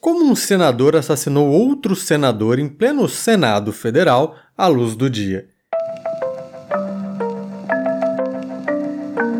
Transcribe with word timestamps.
Como 0.00 0.24
um 0.24 0.36
senador 0.36 0.96
assassinou 0.96 1.48
outro 1.48 1.96
senador 1.96 2.58
em 2.58 2.68
pleno 2.68 3.08
Senado 3.08 3.72
Federal 3.72 4.36
à 4.56 4.66
luz 4.66 4.94
do 4.94 5.08
dia. 5.08 5.48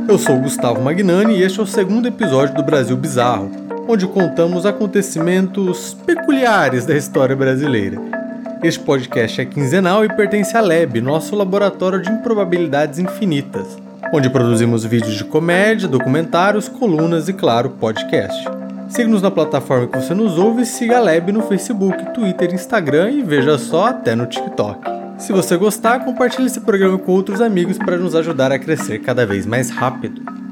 Eu 0.08 0.18
sou 0.18 0.40
Gustavo 0.40 0.80
Magnani 0.80 1.38
e 1.38 1.42
este 1.42 1.60
é 1.60 1.62
o 1.62 1.66
segundo 1.66 2.08
episódio 2.08 2.54
do 2.54 2.62
Brasil 2.62 2.96
Bizarro, 2.96 3.50
onde 3.88 4.06
contamos 4.06 4.64
acontecimentos 4.64 5.94
peculiares 6.06 6.86
da 6.86 6.96
história 6.96 7.36
brasileira. 7.36 8.15
Este 8.62 8.80
podcast 8.80 9.40
é 9.40 9.44
quinzenal 9.44 10.04
e 10.04 10.08
pertence 10.08 10.56
à 10.56 10.60
LEB, 10.60 11.00
nosso 11.00 11.36
laboratório 11.36 12.00
de 12.00 12.10
improbabilidades 12.10 12.98
infinitas, 12.98 13.76
onde 14.12 14.30
produzimos 14.30 14.84
vídeos 14.84 15.14
de 15.14 15.24
comédia, 15.24 15.86
documentários, 15.86 16.68
colunas 16.68 17.28
e, 17.28 17.34
claro, 17.34 17.70
podcast. 17.70 18.48
Siga-nos 18.88 19.20
na 19.20 19.30
plataforma 19.30 19.86
que 19.86 19.98
você 19.98 20.14
nos 20.14 20.38
ouve 20.38 20.62
e 20.62 20.66
siga 20.66 20.96
a 20.96 21.00
Leb 21.00 21.32
no 21.32 21.42
Facebook, 21.42 22.12
Twitter, 22.14 22.54
Instagram 22.54 23.10
e 23.10 23.22
veja 23.22 23.58
só 23.58 23.86
até 23.86 24.14
no 24.14 24.26
TikTok. 24.26 24.80
Se 25.18 25.32
você 25.32 25.56
gostar, 25.56 26.04
compartilhe 26.04 26.46
esse 26.46 26.60
programa 26.60 26.98
com 26.98 27.12
outros 27.12 27.40
amigos 27.40 27.76
para 27.76 27.98
nos 27.98 28.14
ajudar 28.14 28.52
a 28.52 28.58
crescer 28.58 29.00
cada 29.00 29.26
vez 29.26 29.44
mais 29.44 29.70
rápido. 29.70 30.45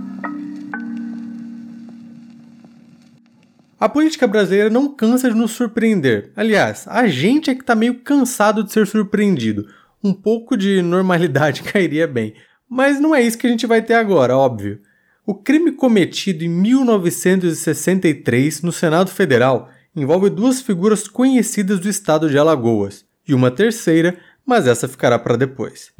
A 3.84 3.88
política 3.90 4.26
brasileira 4.26 4.70
não 4.70 4.88
cansa 4.88 5.28
de 5.28 5.36
nos 5.36 5.50
surpreender. 5.50 6.32
Aliás, 6.34 6.86
a 6.88 7.06
gente 7.06 7.50
é 7.50 7.54
que 7.54 7.60
está 7.60 7.74
meio 7.74 7.96
cansado 7.96 8.64
de 8.64 8.72
ser 8.72 8.86
surpreendido. 8.86 9.66
Um 10.02 10.14
pouco 10.14 10.56
de 10.56 10.80
normalidade 10.80 11.62
cairia 11.70 12.06
bem. 12.06 12.32
Mas 12.66 12.98
não 12.98 13.14
é 13.14 13.20
isso 13.20 13.36
que 13.36 13.46
a 13.46 13.50
gente 13.50 13.66
vai 13.66 13.82
ter 13.82 13.92
agora, 13.92 14.34
óbvio. 14.34 14.80
O 15.26 15.34
crime 15.34 15.70
cometido 15.70 16.42
em 16.42 16.48
1963 16.48 18.62
no 18.62 18.72
Senado 18.72 19.10
Federal 19.10 19.68
envolve 19.94 20.30
duas 20.30 20.62
figuras 20.62 21.06
conhecidas 21.06 21.78
do 21.78 21.90
estado 21.90 22.30
de 22.30 22.38
Alagoas 22.38 23.04
e 23.28 23.34
uma 23.34 23.50
terceira 23.50 24.16
mas 24.46 24.66
essa 24.66 24.88
ficará 24.88 25.18
para 25.18 25.36
depois. 25.36 25.92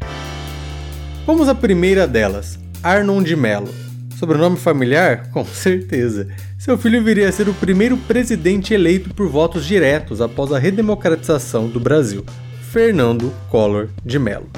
Vamos 1.27 1.51
à 1.51 1.55
primeira 1.55 2.09
delas, 2.09 2.59
Arnon 2.83 3.23
de 3.23 3.37
Mello. 3.37 3.84
Sobrenome 4.19 4.57
familiar? 4.57 5.31
Com 5.31 5.45
certeza. 5.45 6.29
Seu 6.59 6.79
filho 6.79 7.03
viria 7.03 7.29
a 7.29 7.33
ser 7.33 7.49
o 7.49 7.55
primeiro 7.55 7.97
presidente 7.97 8.73
eleito 8.73 9.13
por 9.15 9.29
votos 9.29 9.65
diretos 9.65 10.21
após 10.21 10.53
a 10.53 10.59
redemocratização 10.59 11.69
do 11.69 11.81
Brasil, 11.81 12.25
Fernando 12.71 13.33
Collor 13.51 13.89
de 14.05 14.19
Mello. 14.19 14.49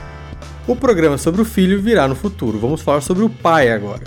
O 0.66 0.76
programa 0.76 1.18
sobre 1.18 1.42
o 1.42 1.44
filho 1.44 1.80
virá 1.80 2.06
no 2.06 2.14
futuro, 2.14 2.58
vamos 2.58 2.82
falar 2.82 3.00
sobre 3.00 3.24
o 3.24 3.30
pai 3.30 3.70
agora. 3.70 4.02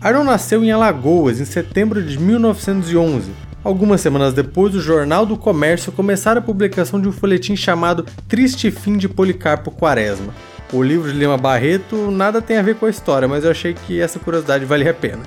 Arnon 0.00 0.24
nasceu 0.24 0.62
em 0.62 0.70
Alagoas 0.70 1.40
em 1.40 1.44
setembro 1.44 2.02
de 2.02 2.18
1911 2.18 3.44
Algumas 3.64 4.02
semanas 4.02 4.34
depois, 4.34 4.74
o 4.74 4.80
Jornal 4.80 5.24
do 5.24 5.38
Comércio 5.38 5.90
começara 5.90 6.38
a 6.38 6.42
publicação 6.42 7.00
de 7.00 7.08
um 7.08 7.12
folhetim 7.12 7.56
chamado 7.56 8.04
Triste 8.28 8.70
Fim 8.70 8.98
de 8.98 9.08
Policarpo 9.08 9.70
Quaresma. 9.70 10.34
O 10.74 10.82
livro 10.82 11.12
de 11.12 11.16
Lima 11.16 11.36
Barreto 11.36 12.10
nada 12.10 12.42
tem 12.42 12.56
a 12.56 12.62
ver 12.62 12.74
com 12.74 12.86
a 12.86 12.90
história, 12.90 13.28
mas 13.28 13.44
eu 13.44 13.52
achei 13.52 13.74
que 13.74 14.00
essa 14.00 14.18
curiosidade 14.18 14.64
valia 14.64 14.90
a 14.90 14.94
pena. 14.94 15.22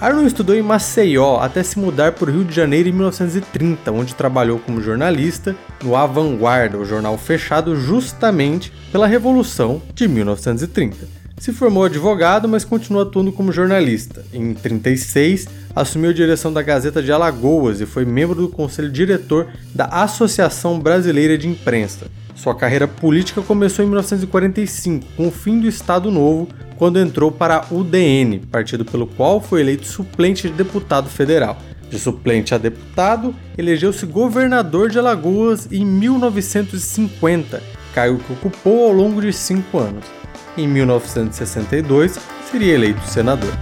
Arnold 0.00 0.28
estudou 0.28 0.54
em 0.54 0.62
Maceió 0.62 1.40
até 1.40 1.64
se 1.64 1.80
mudar 1.80 2.12
para 2.12 2.30
o 2.30 2.32
Rio 2.32 2.44
de 2.44 2.54
Janeiro 2.54 2.88
em 2.88 2.92
1930, 2.92 3.90
onde 3.90 4.14
trabalhou 4.14 4.60
como 4.60 4.80
jornalista 4.80 5.56
no 5.82 5.96
A 5.96 6.06
Vanguarda, 6.06 6.78
o 6.78 6.84
jornal 6.84 7.18
fechado 7.18 7.74
justamente 7.74 8.72
pela 8.92 9.08
Revolução 9.08 9.82
de 9.92 10.06
1930. 10.06 11.08
Se 11.40 11.52
formou 11.52 11.82
advogado, 11.82 12.48
mas 12.48 12.64
continuou 12.64 13.02
atuando 13.02 13.32
como 13.32 13.50
jornalista. 13.50 14.24
Em 14.32 14.54
36, 14.54 15.48
assumiu 15.74 16.10
a 16.10 16.14
direção 16.14 16.52
da 16.52 16.62
Gazeta 16.62 17.02
de 17.02 17.10
Alagoas 17.10 17.80
e 17.80 17.86
foi 17.86 18.04
membro 18.04 18.42
do 18.42 18.48
conselho 18.48 18.92
diretor 18.92 19.48
da 19.74 19.86
Associação 19.86 20.78
Brasileira 20.78 21.36
de 21.36 21.48
Imprensa. 21.48 22.06
Sua 22.34 22.54
carreira 22.54 22.88
política 22.88 23.40
começou 23.40 23.84
em 23.84 23.88
1945, 23.88 25.06
com 25.16 25.28
o 25.28 25.30
fim 25.30 25.60
do 25.60 25.68
Estado 25.68 26.10
Novo, 26.10 26.48
quando 26.76 26.98
entrou 26.98 27.30
para 27.30 27.58
a 27.58 27.74
UDN, 27.74 28.40
partido 28.50 28.84
pelo 28.84 29.06
qual 29.06 29.40
foi 29.40 29.60
eleito 29.60 29.86
suplente 29.86 30.48
de 30.48 30.54
deputado 30.54 31.08
federal. 31.08 31.56
De 31.88 31.98
suplente 31.98 32.54
a 32.54 32.58
deputado, 32.58 33.34
elegeu-se 33.56 34.04
governador 34.04 34.90
de 34.90 34.98
Alagoas 34.98 35.68
em 35.70 35.84
1950, 35.84 37.62
cargo 37.94 38.18
que 38.18 38.32
ocupou 38.32 38.88
ao 38.88 38.92
longo 38.92 39.20
de 39.20 39.32
cinco 39.32 39.78
anos. 39.78 40.04
Em 40.56 40.66
1962, 40.66 42.18
seria 42.50 42.74
eleito 42.74 43.02
senador. 43.06 43.52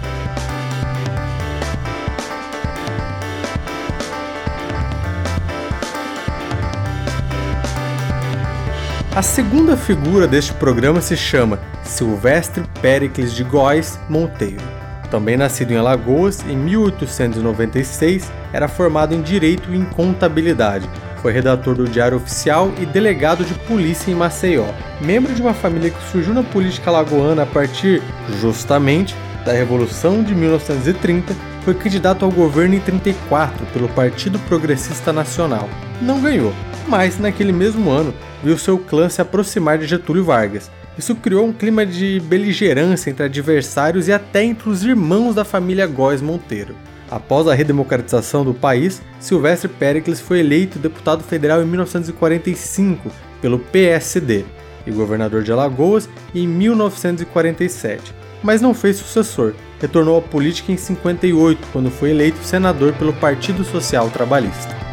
A 9.14 9.20
segunda 9.20 9.76
figura 9.76 10.26
deste 10.26 10.54
programa 10.54 11.00
se 11.00 11.16
chama 11.16 11.60
Silvestre 11.84 12.64
Péricles 12.80 13.34
de 13.34 13.44
Góes 13.44 13.98
Monteiro. 14.08 14.62
Também 15.10 15.36
nascido 15.36 15.72
em 15.72 15.76
Alagoas, 15.76 16.42
em 16.48 16.56
1896, 16.56 18.32
era 18.52 18.66
formado 18.68 19.14
em 19.14 19.20
Direito 19.20 19.72
e 19.72 19.76
em 19.76 19.84
Contabilidade 19.84 20.88
foi 21.22 21.32
redator 21.32 21.76
do 21.76 21.88
Diário 21.88 22.16
Oficial 22.16 22.72
e 22.80 22.84
delegado 22.84 23.44
de 23.44 23.54
polícia 23.54 24.10
em 24.10 24.14
Maceió. 24.14 24.66
Membro 25.00 25.32
de 25.32 25.40
uma 25.40 25.54
família 25.54 25.90
que 25.90 26.10
surgiu 26.10 26.34
na 26.34 26.42
política 26.42 26.90
alagoana 26.90 27.44
a 27.44 27.46
partir, 27.46 28.02
justamente, 28.40 29.14
da 29.44 29.52
Revolução 29.52 30.22
de 30.24 30.34
1930, 30.34 31.32
foi 31.64 31.74
candidato 31.74 32.24
ao 32.24 32.30
governo 32.30 32.74
em 32.74 32.80
34 32.80 33.64
pelo 33.66 33.88
Partido 33.90 34.36
Progressista 34.40 35.12
Nacional. 35.12 35.70
Não 36.00 36.20
ganhou, 36.20 36.52
mas 36.92 37.18
naquele 37.18 37.52
mesmo 37.52 37.88
ano 37.88 38.12
viu 38.44 38.58
seu 38.58 38.76
clã 38.76 39.08
se 39.08 39.22
aproximar 39.22 39.78
de 39.78 39.86
Getúlio 39.86 40.26
Vargas. 40.26 40.70
Isso 40.98 41.14
criou 41.14 41.46
um 41.46 41.52
clima 41.52 41.86
de 41.86 42.20
beligerância 42.20 43.08
entre 43.08 43.24
adversários 43.24 44.08
e 44.08 44.12
até 44.12 44.44
entre 44.44 44.68
os 44.68 44.84
irmãos 44.84 45.34
da 45.34 45.42
família 45.42 45.86
Góes 45.86 46.20
Monteiro. 46.20 46.76
Após 47.10 47.48
a 47.48 47.54
redemocratização 47.54 48.44
do 48.44 48.52
país, 48.52 49.00
Silvestre 49.18 49.68
Péricles 49.70 50.20
foi 50.20 50.40
eleito 50.40 50.78
deputado 50.78 51.24
federal 51.24 51.62
em 51.62 51.66
1945 51.66 53.10
pelo 53.40 53.58
PSD 53.58 54.44
e 54.86 54.90
governador 54.90 55.42
de 55.42 55.50
Alagoas 55.50 56.10
em 56.34 56.46
1947, 56.46 58.14
mas 58.42 58.60
não 58.60 58.74
fez 58.74 58.96
sucessor. 58.96 59.54
Retornou 59.80 60.18
à 60.18 60.20
política 60.20 60.70
em 60.70 60.76
58, 60.76 61.68
quando 61.72 61.90
foi 61.90 62.10
eleito 62.10 62.44
senador 62.44 62.92
pelo 62.92 63.14
Partido 63.14 63.64
Social 63.64 64.10
Trabalhista. 64.10 64.91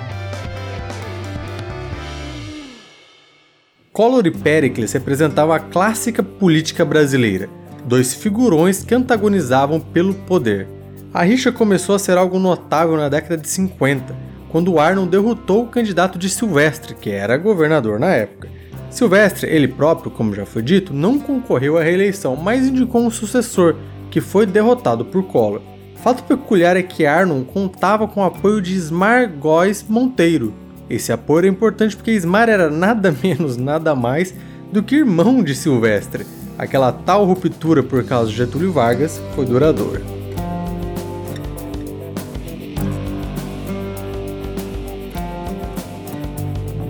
Collor 3.99 4.25
e 4.25 4.31
Péricles 4.31 4.93
representavam 4.93 5.53
a 5.53 5.59
clássica 5.59 6.23
política 6.23 6.85
brasileira, 6.85 7.49
dois 7.83 8.13
figurões 8.13 8.81
que 8.81 8.95
antagonizavam 8.95 9.77
pelo 9.77 10.13
poder. 10.13 10.69
A 11.13 11.23
rixa 11.23 11.51
começou 11.51 11.93
a 11.95 11.99
ser 11.99 12.17
algo 12.17 12.39
notável 12.39 12.95
na 12.95 13.09
década 13.09 13.35
de 13.35 13.49
50, 13.49 14.15
quando 14.47 14.79
Arnold 14.79 15.11
derrotou 15.11 15.63
o 15.63 15.67
candidato 15.67 16.17
de 16.17 16.29
Silvestre, 16.29 16.95
que 16.95 17.09
era 17.09 17.35
governador 17.35 17.99
na 17.99 18.13
época. 18.13 18.47
Silvestre, 18.89 19.49
ele 19.49 19.67
próprio, 19.67 20.09
como 20.09 20.33
já 20.33 20.45
foi 20.45 20.61
dito, 20.61 20.93
não 20.93 21.19
concorreu 21.19 21.77
à 21.77 21.83
reeleição, 21.83 22.37
mas 22.37 22.69
indicou 22.69 23.01
um 23.01 23.11
sucessor, 23.11 23.75
que 24.09 24.21
foi 24.21 24.45
derrotado 24.45 25.03
por 25.03 25.23
Collor. 25.23 25.61
Fato 25.95 26.23
peculiar 26.23 26.77
é 26.77 26.83
que 26.83 27.05
Arnold 27.05 27.51
contava 27.51 28.07
com 28.07 28.21
o 28.21 28.25
apoio 28.25 28.61
de 28.61 28.73
Ismar 28.73 29.29
Góes 29.29 29.83
Monteiro. 29.85 30.53
Esse 30.89 31.11
apoio 31.11 31.39
era 31.39 31.47
importante 31.47 31.95
porque 31.95 32.11
Ismar 32.11 32.49
era 32.49 32.69
nada 32.69 33.13
menos, 33.21 33.57
nada 33.57 33.93
mais 33.93 34.33
do 34.71 34.81
que 34.81 34.95
irmão 34.95 35.43
de 35.43 35.53
Silvestre. 35.53 36.25
Aquela 36.57 36.91
tal 36.91 37.25
ruptura 37.25 37.83
por 37.83 38.03
causa 38.03 38.31
de 38.31 38.37
Getúlio 38.37 38.71
Vargas 38.71 39.21
foi 39.35 39.45
duradoura. 39.45 40.01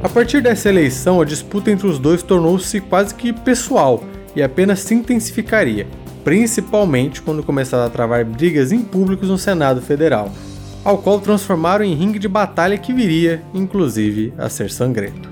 A 0.01 0.07
partir 0.07 0.41
dessa 0.41 0.69
eleição, 0.69 1.21
a 1.21 1.25
disputa 1.25 1.69
entre 1.69 1.85
os 1.85 1.99
dois 1.99 2.23
tornou-se 2.23 2.79
quase 2.81 3.13
que 3.13 3.33
pessoal 3.33 4.03
e 4.35 4.41
apenas 4.41 4.79
se 4.79 4.95
intensificaria, 4.95 5.85
principalmente 6.23 7.21
quando 7.21 7.43
começaram 7.43 7.83
a 7.83 7.89
travar 7.89 8.23
brigas 8.23 8.71
em 8.71 8.81
públicos 8.81 9.27
no 9.27 9.37
Senado 9.37 9.81
Federal, 9.81 10.31
ao 10.89 10.97
qual 10.97 11.19
transformaram 11.19 11.85
em 11.85 11.93
ringue 11.93 12.17
de 12.17 12.27
batalha 12.27 12.75
que 12.75 12.91
viria, 12.91 13.43
inclusive, 13.53 14.33
a 14.39 14.49
ser 14.49 14.71
sangrento. 14.71 15.29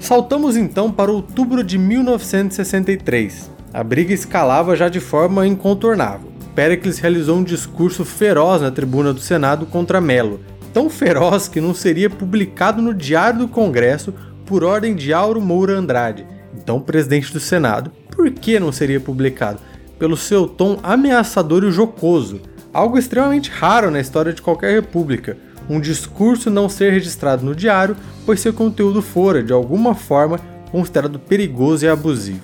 Saltamos 0.00 0.56
então 0.56 0.90
para 0.90 1.12
outubro 1.12 1.62
de 1.62 1.76
1963. 1.76 3.50
A 3.70 3.84
briga 3.84 4.14
escalava 4.14 4.74
já 4.74 4.88
de 4.88 5.00
forma 5.00 5.46
incontornável. 5.46 6.32
Pericles 6.54 6.98
realizou 6.98 7.36
um 7.36 7.44
discurso 7.44 8.02
feroz 8.02 8.62
na 8.62 8.70
tribuna 8.70 9.12
do 9.12 9.20
Senado 9.20 9.66
contra 9.66 10.00
Melo, 10.00 10.40
tão 10.72 10.88
feroz 10.88 11.48
que 11.48 11.60
não 11.60 11.74
seria 11.74 12.08
publicado 12.08 12.80
no 12.80 12.94
Diário 12.94 13.40
do 13.40 13.48
Congresso 13.48 14.14
por 14.46 14.64
ordem 14.64 14.94
de 14.94 15.12
Auro 15.12 15.38
Moura 15.38 15.76
Andrade, 15.76 16.26
então 16.56 16.80
presidente 16.80 17.30
do 17.30 17.40
Senado. 17.40 17.92
Por 18.10 18.30
que 18.30 18.58
não 18.58 18.72
seria 18.72 19.00
publicado? 19.00 19.60
pelo 19.98 20.16
seu 20.16 20.46
tom 20.46 20.78
ameaçador 20.82 21.64
e 21.64 21.70
jocoso, 21.70 22.40
algo 22.74 22.98
extremamente 22.98 23.50
raro 23.50 23.90
na 23.90 24.00
história 24.00 24.32
de 24.32 24.42
qualquer 24.42 24.74
república, 24.74 25.36
um 25.70 25.80
discurso 25.80 26.50
não 26.50 26.68
ser 26.68 26.92
registrado 26.92 27.44
no 27.44 27.54
diário, 27.54 27.96
pois 28.26 28.40
seu 28.40 28.52
conteúdo 28.52 29.00
fora, 29.00 29.42
de 29.42 29.52
alguma 29.52 29.94
forma, 29.94 30.40
considerado 30.70 31.18
perigoso 31.18 31.86
e 31.86 31.88
abusivo. 31.88 32.42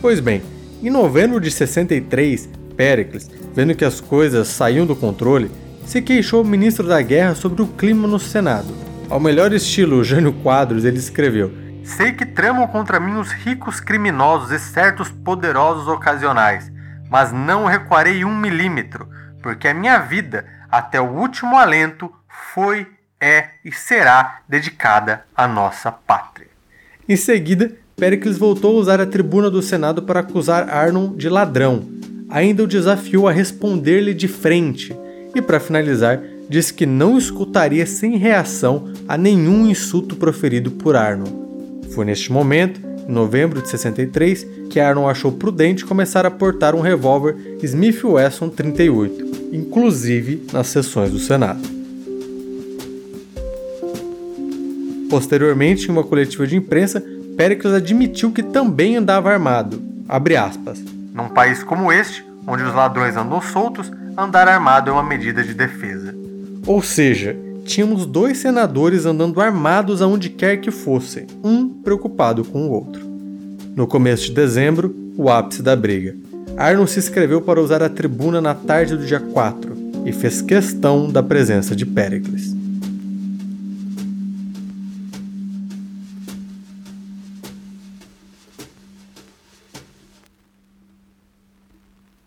Pois 0.00 0.20
bem, 0.20 0.42
em 0.82 0.90
novembro 0.90 1.40
de 1.40 1.50
63, 1.50 2.48
Pericles, 2.76 3.28
vendo 3.54 3.74
que 3.74 3.84
as 3.84 4.00
coisas 4.00 4.48
saíam 4.48 4.86
do 4.86 4.94
controle, 4.94 5.50
se 5.84 6.00
queixou 6.00 6.40
ao 6.40 6.44
ministro 6.44 6.86
da 6.86 7.00
Guerra 7.02 7.34
sobre 7.34 7.62
o 7.62 7.66
clima 7.66 8.06
no 8.06 8.18
Senado. 8.18 8.72
Ao 9.08 9.18
melhor 9.18 9.52
estilo 9.52 10.04
Jânio 10.04 10.32
Quadros, 10.32 10.84
ele 10.84 10.98
escreveu: 10.98 11.52
Sei 11.82 12.12
que 12.12 12.24
tramam 12.24 12.66
contra 12.68 13.00
mim 13.00 13.18
os 13.18 13.32
ricos 13.32 13.80
criminosos 13.80 14.52
e 14.52 14.58
certos 14.58 15.10
poderosos 15.10 15.88
ocasionais, 15.88 16.70
mas 17.10 17.32
não 17.32 17.64
recuarei 17.64 18.24
um 18.24 18.36
milímetro, 18.36 19.08
porque 19.42 19.68
a 19.68 19.74
minha 19.74 19.98
vida, 19.98 20.44
até 20.70 21.00
o 21.00 21.10
último 21.10 21.56
alento, 21.56 22.12
foi, 22.54 22.86
é 23.20 23.50
e 23.64 23.72
será 23.72 24.40
dedicada 24.48 25.24
à 25.36 25.46
nossa 25.46 25.90
pátria. 25.90 26.48
Em 27.08 27.16
seguida, 27.16 27.72
Pericles 27.96 28.38
voltou 28.38 28.76
a 28.76 28.80
usar 28.80 29.00
a 29.00 29.06
tribuna 29.06 29.50
do 29.50 29.60
Senado 29.60 30.02
para 30.02 30.20
acusar 30.20 30.70
Arnon 30.70 31.14
de 31.14 31.28
ladrão. 31.28 31.86
Ainda 32.30 32.62
o 32.62 32.66
desafiou 32.66 33.28
a 33.28 33.32
responder-lhe 33.32 34.14
de 34.14 34.28
frente 34.28 34.96
e, 35.34 35.42
para 35.42 35.60
finalizar, 35.60 36.20
disse 36.48 36.72
que 36.72 36.86
não 36.86 37.18
escutaria 37.18 37.84
sem 37.84 38.16
reação 38.16 38.92
a 39.06 39.18
nenhum 39.18 39.68
insulto 39.68 40.16
proferido 40.16 40.70
por 40.70 40.96
Arnon. 40.96 41.80
Foi 41.94 42.04
neste 42.04 42.32
momento, 42.32 42.80
em 43.08 43.12
novembro 43.12 43.60
de 43.60 43.68
63, 43.68 44.46
que 44.70 44.80
achou 44.80 45.32
prudente 45.32 45.84
começar 45.84 46.24
a 46.24 46.30
portar 46.30 46.74
um 46.74 46.80
revólver 46.80 47.36
Smith 47.62 48.04
Wesson 48.04 48.48
38, 48.48 49.50
inclusive 49.52 50.46
nas 50.52 50.68
sessões 50.68 51.10
do 51.10 51.18
Senado. 51.18 51.60
Posteriormente, 55.10 55.88
em 55.88 55.90
uma 55.90 56.04
coletiva 56.04 56.46
de 56.46 56.56
imprensa, 56.56 57.02
Pericles 57.36 57.74
admitiu 57.74 58.30
que 58.30 58.42
também 58.42 58.96
andava 58.96 59.30
armado. 59.30 59.82
Num 61.12 61.28
país 61.28 61.64
como 61.64 61.92
este, 61.92 62.24
onde 62.46 62.62
os 62.62 62.74
ladrões 62.74 63.16
andam 63.16 63.40
soltos, 63.40 63.90
andar 64.16 64.46
armado 64.46 64.90
é 64.90 64.92
uma 64.92 65.02
medida 65.02 65.42
de 65.42 65.52
defesa. 65.52 66.14
Ou 66.66 66.80
seja, 66.80 67.36
tínhamos 67.70 68.04
dois 68.04 68.38
senadores 68.38 69.06
andando 69.06 69.40
armados 69.40 70.02
aonde 70.02 70.28
quer 70.28 70.56
que 70.56 70.72
fossem, 70.72 71.26
um 71.42 71.68
preocupado 71.68 72.44
com 72.44 72.66
o 72.66 72.72
outro. 72.72 73.08
No 73.76 73.86
começo 73.86 74.24
de 74.24 74.32
dezembro, 74.32 74.94
o 75.16 75.30
ápice 75.30 75.62
da 75.62 75.76
briga. 75.76 76.16
Arnold 76.56 76.90
se 76.90 76.98
inscreveu 76.98 77.40
para 77.40 77.60
usar 77.60 77.80
a 77.80 77.88
tribuna 77.88 78.40
na 78.40 78.54
tarde 78.54 78.96
do 78.96 79.06
dia 79.06 79.20
4 79.20 80.02
e 80.04 80.12
fez 80.12 80.42
questão 80.42 81.08
da 81.08 81.22
presença 81.22 81.76
de 81.76 81.86
Pericles. 81.86 82.56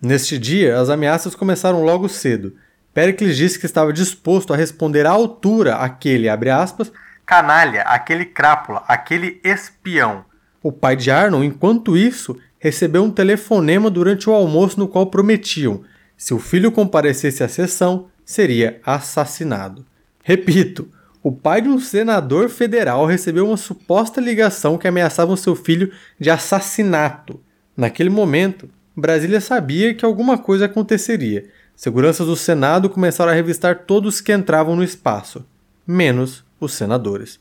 Neste 0.01 0.37
dia, 0.37 0.79
as 0.79 0.89
ameaças 0.89 1.35
começaram 1.35 1.83
logo 1.83 2.07
cedo. 2.07 2.53
Pericles 2.93 3.35
disse 3.35 3.59
que 3.59 3.65
estava 3.65 3.91
disposto 3.91 4.53
a 4.53 4.57
responder 4.57 5.05
à 5.05 5.11
altura 5.11 5.77
aquele, 5.77 6.29
abre 6.29 6.49
aspas, 6.49 6.91
canalha, 7.25 7.81
aquele 7.83 8.25
crápula, 8.25 8.83
aquele 8.87 9.39
espião. 9.43 10.23
O 10.61 10.71
pai 10.71 10.95
de 10.95 11.09
Arnon, 11.09 11.43
enquanto 11.43 11.97
isso, 11.97 12.37
recebeu 12.59 13.03
um 13.03 13.11
telefonema 13.11 13.89
durante 13.89 14.29
o 14.29 14.33
almoço 14.33 14.79
no 14.79 14.87
qual 14.87 15.07
prometiam: 15.07 15.83
se 16.15 16.33
o 16.33 16.39
filho 16.39 16.71
comparecesse 16.71 17.43
à 17.43 17.47
sessão, 17.47 18.07
seria 18.23 18.79
assassinado. 18.85 19.85
Repito, 20.23 20.87
o 21.21 21.31
pai 21.31 21.61
de 21.61 21.69
um 21.69 21.79
senador 21.79 22.49
federal 22.49 23.05
recebeu 23.05 23.47
uma 23.47 23.57
suposta 23.57 24.21
ligação 24.21 24.77
que 24.77 24.87
ameaçava 24.87 25.35
seu 25.35 25.55
filho 25.55 25.91
de 26.19 26.29
assassinato. 26.29 27.39
Naquele 27.75 28.09
momento, 28.09 28.69
Brasília 28.95 29.41
sabia 29.41 29.93
que 29.93 30.05
alguma 30.05 30.37
coisa 30.37 30.65
aconteceria. 30.65 31.45
Seguranças 31.75 32.27
do 32.27 32.35
Senado 32.35 32.89
começaram 32.89 33.31
a 33.31 33.35
revistar 33.35 33.85
todos 33.85 34.21
que 34.21 34.31
entravam 34.31 34.75
no 34.75 34.83
espaço, 34.83 35.45
menos 35.85 36.43
os 36.59 36.73
senadores. 36.73 37.39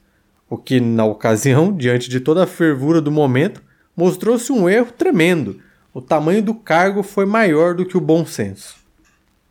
O 0.48 0.56
que, 0.56 0.80
na 0.80 1.04
ocasião, 1.04 1.72
diante 1.72 2.08
de 2.08 2.20
toda 2.20 2.44
a 2.44 2.46
fervura 2.46 3.00
do 3.00 3.10
momento, 3.10 3.62
mostrou-se 3.96 4.50
um 4.50 4.68
erro 4.68 4.92
tremendo. 4.92 5.60
O 5.94 6.00
tamanho 6.00 6.42
do 6.42 6.54
cargo 6.54 7.02
foi 7.02 7.26
maior 7.26 7.74
do 7.74 7.84
que 7.84 7.96
o 7.96 8.00
bom 8.00 8.24
senso. 8.24 8.76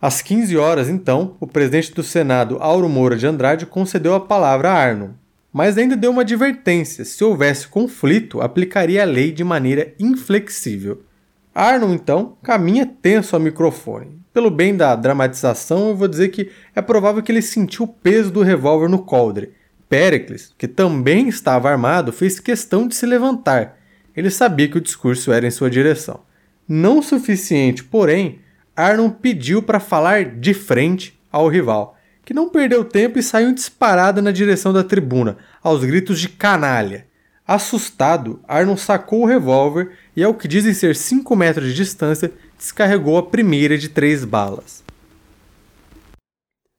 Às 0.01 0.21
15 0.21 0.57
horas, 0.57 0.89
então, 0.89 1.37
o 1.39 1.45
presidente 1.45 1.93
do 1.93 2.01
Senado, 2.01 2.57
Auro 2.59 2.89
Moura 2.89 3.15
de 3.15 3.27
Andrade, 3.27 3.67
concedeu 3.67 4.15
a 4.15 4.19
palavra 4.19 4.71
a 4.71 4.73
Arno, 4.73 5.15
mas 5.53 5.77
ainda 5.77 5.95
deu 5.95 6.09
uma 6.09 6.23
advertência: 6.23 7.05
se 7.05 7.23
houvesse 7.23 7.67
conflito, 7.67 8.41
aplicaria 8.41 9.03
a 9.03 9.05
lei 9.05 9.31
de 9.31 9.43
maneira 9.43 9.93
inflexível. 9.99 11.03
Arnon, 11.53 11.93
então, 11.93 12.37
caminha 12.41 12.85
tenso 12.85 13.35
ao 13.35 13.41
microfone. 13.41 14.21
Pelo 14.33 14.49
bem 14.49 14.75
da 14.75 14.95
dramatização, 14.95 15.89
eu 15.89 15.95
vou 15.95 16.07
dizer 16.07 16.29
que 16.29 16.49
é 16.73 16.81
provável 16.81 17.21
que 17.21 17.29
ele 17.31 17.41
sentiu 17.41 17.83
o 17.83 17.87
peso 17.87 18.31
do 18.31 18.41
revólver 18.41 18.87
no 18.87 18.99
coldre. 18.99 19.51
Pericles, 19.89 20.55
que 20.57 20.69
também 20.69 21.27
estava 21.27 21.69
armado, 21.69 22.13
fez 22.13 22.39
questão 22.39 22.87
de 22.87 22.95
se 22.95 23.05
levantar. 23.05 23.77
Ele 24.15 24.29
sabia 24.29 24.69
que 24.69 24.77
o 24.77 24.81
discurso 24.81 25.33
era 25.33 25.45
em 25.45 25.51
sua 25.51 25.69
direção. 25.69 26.21
Não 26.65 27.01
suficiente, 27.01 27.83
porém, 27.83 28.39
Arnon 28.73 29.09
pediu 29.09 29.61
para 29.61 29.81
falar 29.81 30.23
de 30.23 30.53
frente 30.53 31.19
ao 31.29 31.49
rival, 31.49 31.97
que 32.23 32.33
não 32.33 32.47
perdeu 32.47 32.85
tempo 32.85 33.19
e 33.19 33.23
saiu 33.23 33.53
disparada 33.53 34.21
na 34.21 34.31
direção 34.31 34.71
da 34.71 34.85
tribuna, 34.85 35.37
aos 35.61 35.83
gritos 35.83 36.17
de 36.21 36.29
canalha. 36.29 37.05
Assustado, 37.45 38.39
Arnon 38.47 38.77
sacou 38.77 39.23
o 39.23 39.25
revólver 39.25 39.91
e, 40.15 40.23
ao 40.23 40.33
que 40.33 40.47
dizem 40.47 40.73
ser 40.73 40.95
5 40.95 41.35
metros 41.35 41.67
de 41.67 41.73
distância, 41.73 42.31
descarregou 42.57 43.17
a 43.17 43.23
primeira 43.23 43.77
de 43.77 43.89
três 43.89 44.25
balas. 44.25 44.83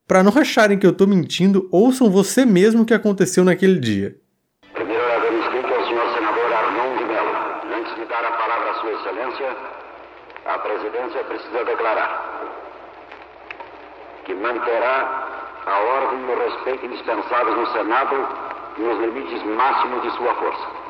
Para 0.07 0.23
não 0.23 0.37
acharem 0.37 0.79
que 0.79 0.87
eu 0.87 0.91
estou 0.91 1.07
mentindo, 1.07 1.69
ouçam 1.73 2.11
você 2.11 2.45
mesmo 2.45 2.83
o 2.83 2.85
que 2.85 2.93
aconteceu 2.93 3.45
naquele 3.45 3.79
dia. 3.79 4.17
Primeiro 4.75 5.05
haver 5.13 5.33
escrito 5.41 5.73
ao 5.73 5.87
senhor 5.87 6.15
senador 6.15 6.53
Arnon 6.53 6.97
de 6.99 7.05
Mello. 7.05 7.35
Antes 7.79 7.95
de 7.95 8.05
dar 8.05 8.25
a 8.25 8.33
palavra 8.33 8.71
à 8.71 8.75
sua 8.81 8.93
excelência, 8.93 9.57
a 10.45 10.59
presidência 10.59 11.25
precisa 11.25 11.65
declarar 11.65 12.33
que 14.27 14.35
manterá 14.35 15.33
a 15.65 15.79
ordem 15.79 16.21
e 16.21 16.33
o 16.33 16.39
respeito 16.39 16.87
indispensáveis 16.87 17.57
no 17.57 17.67
Senado 17.73 18.17
nos 18.79 19.01
limites 19.01 19.43
máximos 19.45 20.03
de 20.03 20.11
sua 20.17 20.35
força. 20.35 20.82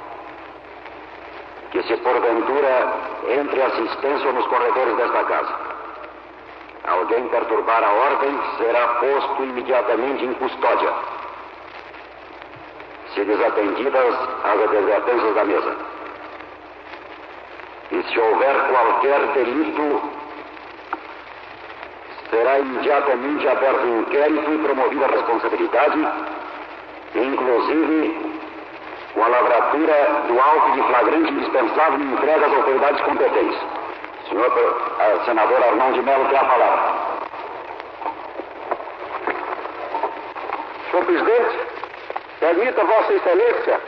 Que 1.72 1.82
se 1.82 1.96
porventura 1.96 2.92
entre 3.28 3.62
assistência 3.62 4.32
nos 4.32 4.46
corredores 4.46 4.96
desta 4.96 5.24
casa, 5.24 5.54
alguém 6.84 7.28
perturbar 7.28 7.82
a 7.82 7.92
ordem, 7.92 8.38
será 8.58 8.88
posto 9.00 9.42
imediatamente 9.42 10.24
em 10.24 10.34
custódia, 10.34 10.92
se 13.14 13.24
desatendidas 13.24 14.14
as 14.44 14.62
advertências 14.62 15.34
da 15.34 15.44
mesa. 15.44 15.76
E 17.90 18.02
se 18.02 18.20
houver 18.20 18.54
qualquer 18.68 19.20
delito, 19.32 20.02
será 22.30 22.58
imediatamente 22.58 23.48
aberto 23.48 23.86
inquérito 23.86 24.50
e 24.52 24.58
promovida 24.58 25.04
a 25.06 25.08
responsabilidade 25.08 26.08
inclusive 27.14 28.31
com 29.14 29.22
a 29.22 29.28
lavratura 29.28 29.94
do 30.26 30.40
auto 30.40 30.72
de 30.72 30.82
flagrante 30.82 31.32
indispensável 31.32 32.00
e 32.00 32.12
entregue 32.12 32.44
às 32.44 32.52
autoridades 32.52 33.00
competentes. 33.02 33.58
Senhor 34.28 34.46
uh, 34.46 35.24
senador 35.24 35.62
Armando 35.62 35.94
de 35.94 36.02
Mello 36.02 36.28
tem 36.28 36.38
a 36.38 36.44
palavra. 36.44 37.12
Senhor 40.90 41.04
presidente, 41.04 41.60
permita 42.40 42.84
Vossa 42.84 43.12
Excelência 43.12 43.80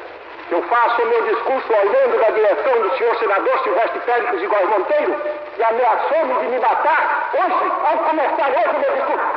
que 0.49 0.55
eu 0.55 0.63
faça 0.65 1.03
o 1.03 1.07
meu 1.07 1.23
discurso 1.23 1.73
olhando 1.73 2.19
da 2.21 2.31
direção 2.31 2.83
do 2.83 2.97
senhor 2.99 3.17
senador 3.17 3.59
Silvestre 3.63 4.01
Félix 4.01 4.41
de 4.41 4.47
Góes 4.47 4.69
Monteiro, 4.69 5.17
que 5.57 5.65
ameaçou-me 5.65 6.35
de 6.35 6.47
me 6.49 6.59
matar 6.59 7.31
hoje, 7.33 7.73
ao 7.91 7.99
começar 8.05 8.51
hoje 8.51 8.77
o 8.77 8.81
meu 8.81 8.93
discurso. 8.95 9.35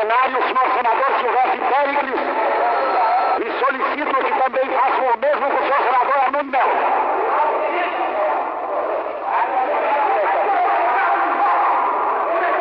plenário, 0.00 0.38
o 0.38 0.42
senhor 0.42 0.68
senador 0.76 1.18
Silvestre 1.18 1.60
Péricles, 1.60 2.20
e 3.38 3.64
solicito 3.64 4.24
que 4.24 4.42
também 4.42 4.66
façam 4.76 5.04
o 5.04 5.18
mesmo 5.18 5.46
senhor 5.58 5.80
senador 5.82 6.16
Armando 6.24 6.50
Melo. 6.50 6.70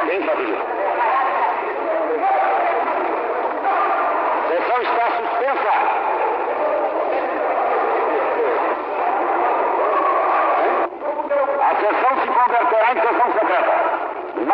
Quem 0.06 0.26
sabia? 0.26 0.58
A 4.36 4.48
sessão 4.48 4.82
está 4.82 5.06
suspensa. 5.18 5.74
A 11.62 11.76
sessão 11.76 12.22
se 12.22 12.28
converterá 12.28 12.92
em 12.92 13.02
sessão 13.02 13.34
secreta. 13.34 14.00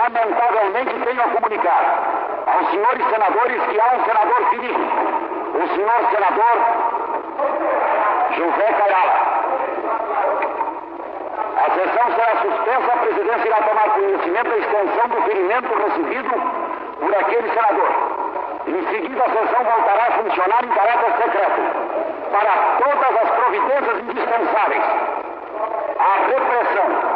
Lamentavelmente 0.06 0.94
tenho 1.04 1.20
a 1.20 1.30
comunicar 1.30 1.84
aos 2.46 2.70
senhores 2.70 3.08
senadores 3.10 3.64
que 3.64 3.80
há 3.80 3.96
um 3.96 4.06
senador 4.06 4.50
ferido. 4.52 4.80
O 5.56 5.68
senhor 5.74 6.10
senador 6.12 6.56
José 8.38 8.74
Cairala. 8.74 9.16
A 11.58 11.72
sessão 11.72 12.06
será 12.16 12.36
suspensa, 12.40 12.94
a 12.94 12.98
presidência 12.98 13.48
irá 13.48 13.62
tomar 13.64 13.90
conhecimento 13.96 14.50
da 14.50 14.58
extensão 14.58 15.08
do 15.10 15.22
ferimento 15.24 15.74
recebido 15.74 16.30
por 17.00 17.16
aquele 17.16 17.50
senador. 17.50 17.90
Em 18.68 18.88
seguida, 18.88 19.24
a 19.24 19.30
sessão 19.30 19.64
voltará 19.64 20.04
a 20.04 20.12
funcionar 20.22 20.64
em 20.64 20.70
caráter 20.70 21.14
secreto 21.18 21.62
para 22.32 22.54
todas 22.78 23.24
as 23.24 23.30
providências 23.32 24.00
indispensáveis 24.04 24.84
à 25.98 26.28
repressão, 26.28 27.16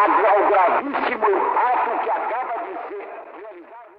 ao 0.00 0.44
gravíssimo 0.48 1.26
ato 1.56 1.90
que 2.02 2.10
acaba 2.10 2.54
de 2.64 2.72
ser 2.88 3.08
realizado. 3.36 3.90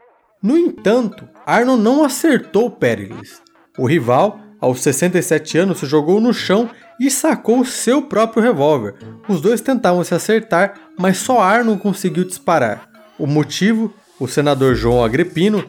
No 0.41 0.57
entanto, 0.57 1.27
Arno 1.45 1.77
não 1.77 2.03
acertou 2.03 2.71
Pericles. 2.71 3.39
O 3.77 3.85
rival, 3.85 4.39
aos 4.59 4.81
67 4.81 5.55
anos, 5.59 5.79
se 5.79 5.85
jogou 5.85 6.19
no 6.19 6.33
chão 6.33 6.67
e 6.99 7.11
sacou 7.11 7.63
seu 7.63 8.01
próprio 8.01 8.41
revólver. 8.41 8.95
Os 9.27 9.39
dois 9.39 9.61
tentavam 9.61 10.03
se 10.03 10.15
acertar, 10.15 10.73
mas 10.97 11.17
só 11.17 11.39
Arno 11.39 11.77
conseguiu 11.77 12.23
disparar. 12.23 12.89
O 13.19 13.27
motivo? 13.27 13.93
O 14.19 14.27
senador 14.27 14.73
João 14.73 15.03
Agripino, 15.03 15.63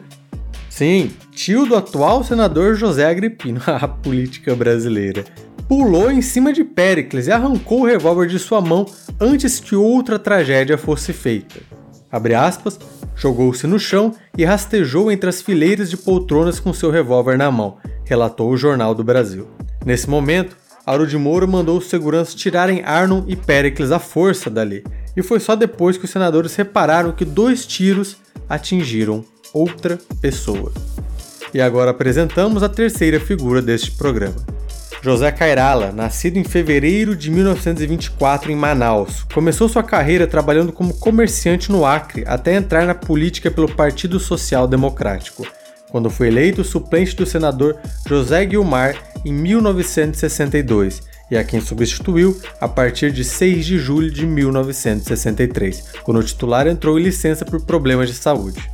sim, 0.69 1.11
tio 1.31 1.65
do 1.65 1.75
atual 1.75 2.23
senador 2.23 2.75
José 2.75 3.05
Agripino, 3.05 3.61
a 3.65 3.87
política 3.87 4.55
brasileira, 4.55 5.23
pulou 5.67 6.11
em 6.11 6.21
cima 6.21 6.51
de 6.51 6.63
Pericles 6.63 7.27
e 7.27 7.31
arrancou 7.31 7.81
o 7.81 7.85
revólver 7.85 8.27
de 8.27 8.39
sua 8.39 8.61
mão 8.61 8.85
antes 9.19 9.59
que 9.59 9.75
outra 9.75 10.17
tragédia 10.17 10.77
fosse 10.77 11.13
feita. 11.13 11.61
Jogou-se 13.15 13.65
no 13.67 13.79
chão 13.79 14.13
e 14.37 14.43
rastejou 14.43 15.11
entre 15.11 15.29
as 15.29 15.41
fileiras 15.41 15.89
de 15.89 15.97
poltronas 15.97 16.59
com 16.59 16.73
seu 16.73 16.91
revólver 16.91 17.37
na 17.37 17.51
mão, 17.51 17.77
relatou 18.05 18.49
o 18.49 18.57
Jornal 18.57 18.93
do 18.95 19.03
Brasil. 19.03 19.47
Nesse 19.85 20.09
momento, 20.09 20.55
Auro 20.85 21.07
de 21.07 21.17
Moura 21.17 21.47
mandou 21.47 21.77
os 21.77 21.89
seguranças 21.89 22.35
tirarem 22.35 22.83
Arnon 22.83 23.23
e 23.27 23.35
Pericles 23.35 23.91
à 23.91 23.99
força 23.99 24.49
dali, 24.49 24.83
e 25.15 25.21
foi 25.21 25.39
só 25.39 25.55
depois 25.55 25.97
que 25.97 26.05
os 26.05 26.11
senadores 26.11 26.55
repararam 26.55 27.11
que 27.11 27.23
dois 27.23 27.65
tiros 27.65 28.17
atingiram 28.49 29.23
outra 29.53 29.97
pessoa. 30.19 30.71
E 31.53 31.61
agora 31.61 31.91
apresentamos 31.91 32.63
a 32.63 32.69
terceira 32.69 33.19
figura 33.19 33.61
deste 33.61 33.91
programa. 33.91 34.35
José 35.03 35.29
Cairala, 35.33 35.91
nascido 35.91 36.37
em 36.37 36.45
fevereiro 36.45 37.13
de 37.13 37.29
1924 37.29 38.49
em 38.49 38.55
Manaus, 38.55 39.25
começou 39.33 39.67
sua 39.67 39.83
carreira 39.83 40.25
trabalhando 40.25 40.71
como 40.71 40.93
comerciante 40.93 41.69
no 41.69 41.85
Acre 41.85 42.23
até 42.25 42.55
entrar 42.55 42.85
na 42.85 42.95
política 42.95 43.51
pelo 43.51 43.67
Partido 43.67 44.17
Social 44.17 44.65
Democrático, 44.65 45.45
quando 45.91 46.09
foi 46.09 46.27
eleito 46.27 46.63
suplente 46.63 47.17
do 47.17 47.25
senador 47.25 47.75
José 48.07 48.45
Guilmar 48.45 48.95
em 49.25 49.33
1962 49.33 51.01
e 51.29 51.35
a 51.35 51.43
quem 51.43 51.59
substituiu 51.59 52.39
a 52.61 52.69
partir 52.69 53.11
de 53.11 53.25
6 53.25 53.65
de 53.65 53.77
julho 53.77 54.09
de 54.09 54.25
1963, 54.25 55.95
quando 56.03 56.21
o 56.21 56.23
titular 56.23 56.65
entrou 56.65 56.97
em 56.97 57.03
licença 57.03 57.43
por 57.43 57.59
problemas 57.65 58.07
de 58.07 58.15
saúde. 58.15 58.71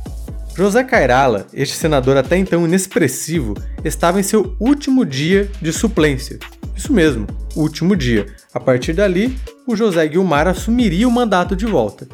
José 0.60 0.84
Cairala, 0.84 1.46
este 1.54 1.74
senador 1.74 2.18
até 2.18 2.36
então 2.36 2.66
inexpressivo, 2.66 3.56
estava 3.82 4.20
em 4.20 4.22
seu 4.22 4.54
último 4.60 5.06
dia 5.06 5.50
de 5.58 5.72
suplência. 5.72 6.38
Isso 6.76 6.92
mesmo, 6.92 7.26
último 7.56 7.96
dia. 7.96 8.26
A 8.52 8.60
partir 8.60 8.92
dali, 8.92 9.38
o 9.66 9.74
José 9.74 10.06
Guilmar 10.06 10.46
assumiria 10.46 11.08
o 11.08 11.10
mandato 11.10 11.56
de 11.56 11.64
volta. 11.64 12.06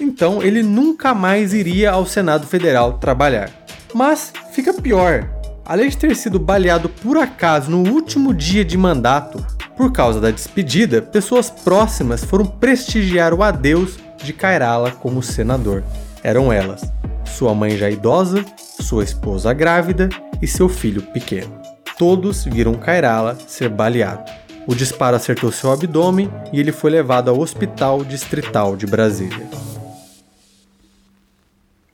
Então, 0.00 0.42
ele 0.42 0.64
nunca 0.64 1.14
mais 1.14 1.54
iria 1.54 1.92
ao 1.92 2.04
Senado 2.04 2.44
Federal 2.44 2.94
trabalhar. 2.94 3.52
Mas 3.94 4.32
fica 4.50 4.74
pior. 4.74 5.30
Além 5.64 5.88
de 5.88 5.96
ter 5.96 6.16
sido 6.16 6.40
baleado 6.40 6.88
por 6.88 7.16
acaso 7.16 7.70
no 7.70 7.88
último 7.88 8.34
dia 8.34 8.64
de 8.64 8.76
mandato, 8.76 9.46
por 9.76 9.92
causa 9.92 10.20
da 10.20 10.32
despedida, 10.32 11.00
pessoas 11.00 11.48
próximas 11.48 12.24
foram 12.24 12.46
prestigiar 12.46 13.32
o 13.32 13.44
adeus 13.44 13.96
de 14.24 14.32
Cairala 14.32 14.90
como 14.90 15.22
senador. 15.22 15.84
Eram 16.22 16.52
elas 16.52 16.82
sua 17.24 17.54
mãe 17.54 17.76
já 17.76 17.90
idosa, 17.90 18.44
sua 18.80 19.02
esposa 19.02 19.52
grávida 19.52 20.08
e 20.40 20.46
seu 20.46 20.68
filho 20.68 21.02
pequeno. 21.02 21.60
Todos 21.98 22.44
viram 22.44 22.74
Kairala 22.74 23.36
ser 23.48 23.68
baleado. 23.68 24.30
O 24.66 24.74
disparo 24.74 25.16
acertou 25.16 25.50
seu 25.50 25.72
abdômen 25.72 26.30
e 26.52 26.60
ele 26.60 26.70
foi 26.70 26.90
levado 26.90 27.30
ao 27.30 27.40
Hospital 27.40 28.04
Distrital 28.04 28.76
de 28.76 28.86
Brasília. 28.86 29.48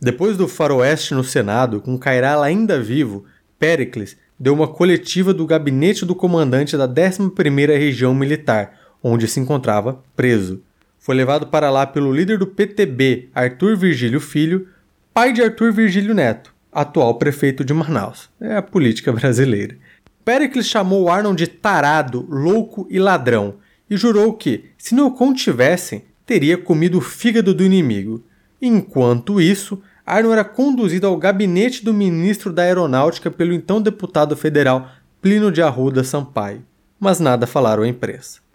Depois 0.01 0.37
do 0.37 0.47
faroeste 0.47 1.15
no 1.15 1.25
Senado, 1.25 1.81
com 1.81 1.99
Kairala 1.99 2.47
ainda 2.47 2.81
vivo, 2.81 3.25
Pericles 3.59 4.17
deu 4.39 4.55
uma 4.55 4.69
coletiva 4.69 5.33
do 5.33 5.47
gabinete 5.47 6.05
do 6.05 6.15
comandante 6.15 6.77
da 6.77 6.87
11ª 6.87 7.77
Região 7.77 8.15
Militar, 8.15 8.75
onde 9.03 9.27
se 9.27 9.41
encontrava 9.41 9.99
preso. 10.15 10.63
Foi 11.09 11.15
levado 11.15 11.47
para 11.47 11.71
lá 11.71 11.87
pelo 11.87 12.13
líder 12.13 12.37
do 12.37 12.47
PTB, 12.47 13.31
Arthur 13.35 13.79
Virgílio 13.79 14.21
Filho, 14.21 14.69
pai 15.15 15.33
de 15.33 15.41
Arthur 15.43 15.73
Virgílio 15.73 16.15
Neto, 16.15 16.55
atual 16.71 17.15
prefeito 17.15 17.65
de 17.65 17.73
Manaus. 17.73 18.29
É 18.39 18.57
a 18.57 18.61
política 18.61 19.11
brasileira. 19.17 19.79
Pericles 20.23 20.67
chamou 20.67 21.09
Arnon 21.09 21.35
de 21.35 21.47
tarado, 21.47 22.27
louco 22.29 22.87
e 22.91 22.99
ladrão 22.99 23.55
e 23.89 23.97
jurou 23.97 24.35
que, 24.35 24.67
se 24.77 24.95
não 24.95 25.11
contivessem, 25.11 26.05
teria 26.27 26.59
comido 26.59 26.99
o 26.99 27.01
fígado 27.01 27.55
do 27.55 27.65
inimigo. 27.65 28.23
Enquanto 28.61 29.41
isso, 29.41 29.81
Arnon 30.05 30.35
era 30.35 30.45
conduzido 30.45 31.07
ao 31.07 31.17
gabinete 31.17 31.83
do 31.83 31.95
ministro 31.95 32.53
da 32.53 32.65
Aeronáutica 32.65 33.31
pelo 33.31 33.55
então 33.55 33.81
deputado 33.81 34.37
federal 34.37 34.91
Plínio 35.23 35.51
de 35.51 35.63
Arruda 35.63 36.05
Sampaio. 36.05 36.63
Mas 37.01 37.19
nada 37.19 37.47
falaram 37.47 37.83
à 37.83 37.89
imprensa. 37.89 38.47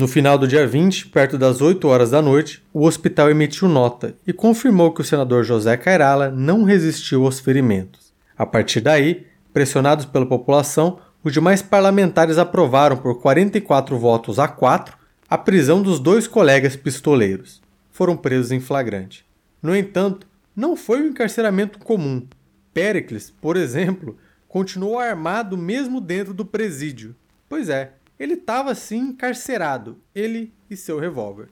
No 0.00 0.08
final 0.08 0.38
do 0.38 0.48
dia 0.48 0.66
20, 0.66 1.08
perto 1.08 1.36
das 1.36 1.60
8 1.60 1.86
horas 1.86 2.12
da 2.12 2.22
noite, 2.22 2.64
o 2.72 2.86
hospital 2.86 3.28
emitiu 3.30 3.68
nota 3.68 4.16
e 4.26 4.32
confirmou 4.32 4.94
que 4.94 5.02
o 5.02 5.04
senador 5.04 5.44
José 5.44 5.76
Cairala 5.76 6.30
não 6.30 6.64
resistiu 6.64 7.26
aos 7.26 7.38
ferimentos. 7.38 8.10
A 8.34 8.46
partir 8.46 8.80
daí, 8.80 9.26
pressionados 9.52 10.06
pela 10.06 10.24
população, 10.24 10.98
os 11.22 11.34
demais 11.34 11.60
parlamentares 11.60 12.38
aprovaram 12.38 12.96
por 12.96 13.20
44 13.20 13.98
votos 13.98 14.38
a 14.38 14.48
4 14.48 14.96
a 15.28 15.36
prisão 15.36 15.82
dos 15.82 16.00
dois 16.00 16.26
colegas 16.26 16.74
pistoleiros. 16.76 17.60
Foram 17.90 18.16
presos 18.16 18.52
em 18.52 18.58
flagrante. 18.58 19.26
No 19.62 19.76
entanto, 19.76 20.26
não 20.56 20.76
foi 20.76 21.02
um 21.02 21.08
encarceramento 21.08 21.78
comum. 21.78 22.26
Pericles, 22.72 23.34
por 23.38 23.54
exemplo, 23.54 24.16
continuou 24.48 24.98
armado 24.98 25.58
mesmo 25.58 26.00
dentro 26.00 26.32
do 26.32 26.46
presídio. 26.46 27.14
Pois 27.46 27.68
é, 27.68 27.92
ele 28.20 28.34
estava 28.34 28.74
sim 28.74 28.98
encarcerado, 28.98 29.96
ele 30.14 30.52
e 30.70 30.76
seu 30.76 31.00
revólver. 31.00 31.48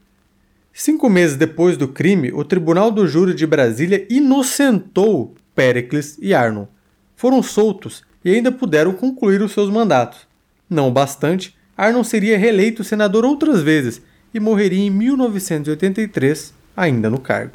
Cinco 0.71 1.09
meses 1.09 1.35
depois 1.35 1.79
do 1.79 1.89
crime, 1.89 2.31
o 2.31 2.45
Tribunal 2.45 2.91
do 2.91 3.09
Júri 3.09 3.35
de 3.35 3.47
Brasília 3.47 4.07
inocentou 4.11 5.35
Pericles 5.55 6.19
e 6.21 6.35
Arnon. 6.35 6.67
Foram 7.17 7.43
soltos 7.43 8.05
e 8.23 8.31
ainda 8.31 8.53
puderam 8.53 8.93
concluir 8.93 9.41
os 9.41 9.53
seus 9.53 9.71
mandatos. 9.71 10.29
Não 10.69 10.93
bastante, 10.93 11.57
Arnon 11.75 12.05
seria 12.05 12.37
reeleito 12.37 12.85
senador 12.85 13.25
outras 13.25 13.63
vezes 13.63 14.03
e 14.33 14.39
morreria 14.39 14.85
em 14.85 14.91
1983, 14.91 16.53
ainda 16.77 17.09
no 17.09 17.19
cargo. 17.19 17.55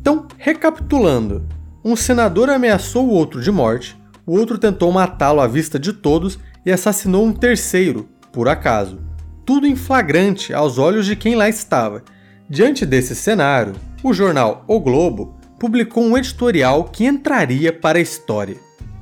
Então, 0.00 0.26
recapitulando: 0.38 1.46
um 1.84 1.94
senador 1.94 2.48
ameaçou 2.48 3.06
o 3.06 3.12
outro 3.12 3.42
de 3.42 3.50
morte, 3.50 3.96
o 4.26 4.36
outro 4.36 4.58
tentou 4.58 4.90
matá-lo 4.90 5.40
à 5.40 5.46
vista 5.46 5.78
de 5.78 5.92
todos 5.92 6.38
e 6.64 6.72
assassinou 6.72 7.24
um 7.24 7.32
terceiro, 7.32 8.08
por 8.32 8.48
acaso. 8.48 9.00
Tudo 9.44 9.66
em 9.66 9.76
flagrante 9.76 10.54
aos 10.54 10.78
olhos 10.78 11.04
de 11.04 11.16
quem 11.16 11.34
lá 11.34 11.48
estava. 11.48 12.02
Diante 12.48 12.86
desse 12.86 13.14
cenário, 13.14 13.74
o 14.02 14.12
jornal 14.12 14.64
O 14.66 14.80
Globo 14.80 15.36
publicou 15.58 16.04
um 16.04 16.16
editorial 16.16 16.84
que 16.84 17.04
entraria 17.04 17.72
para 17.72 17.98
a 17.98 18.02
história. 18.02 18.56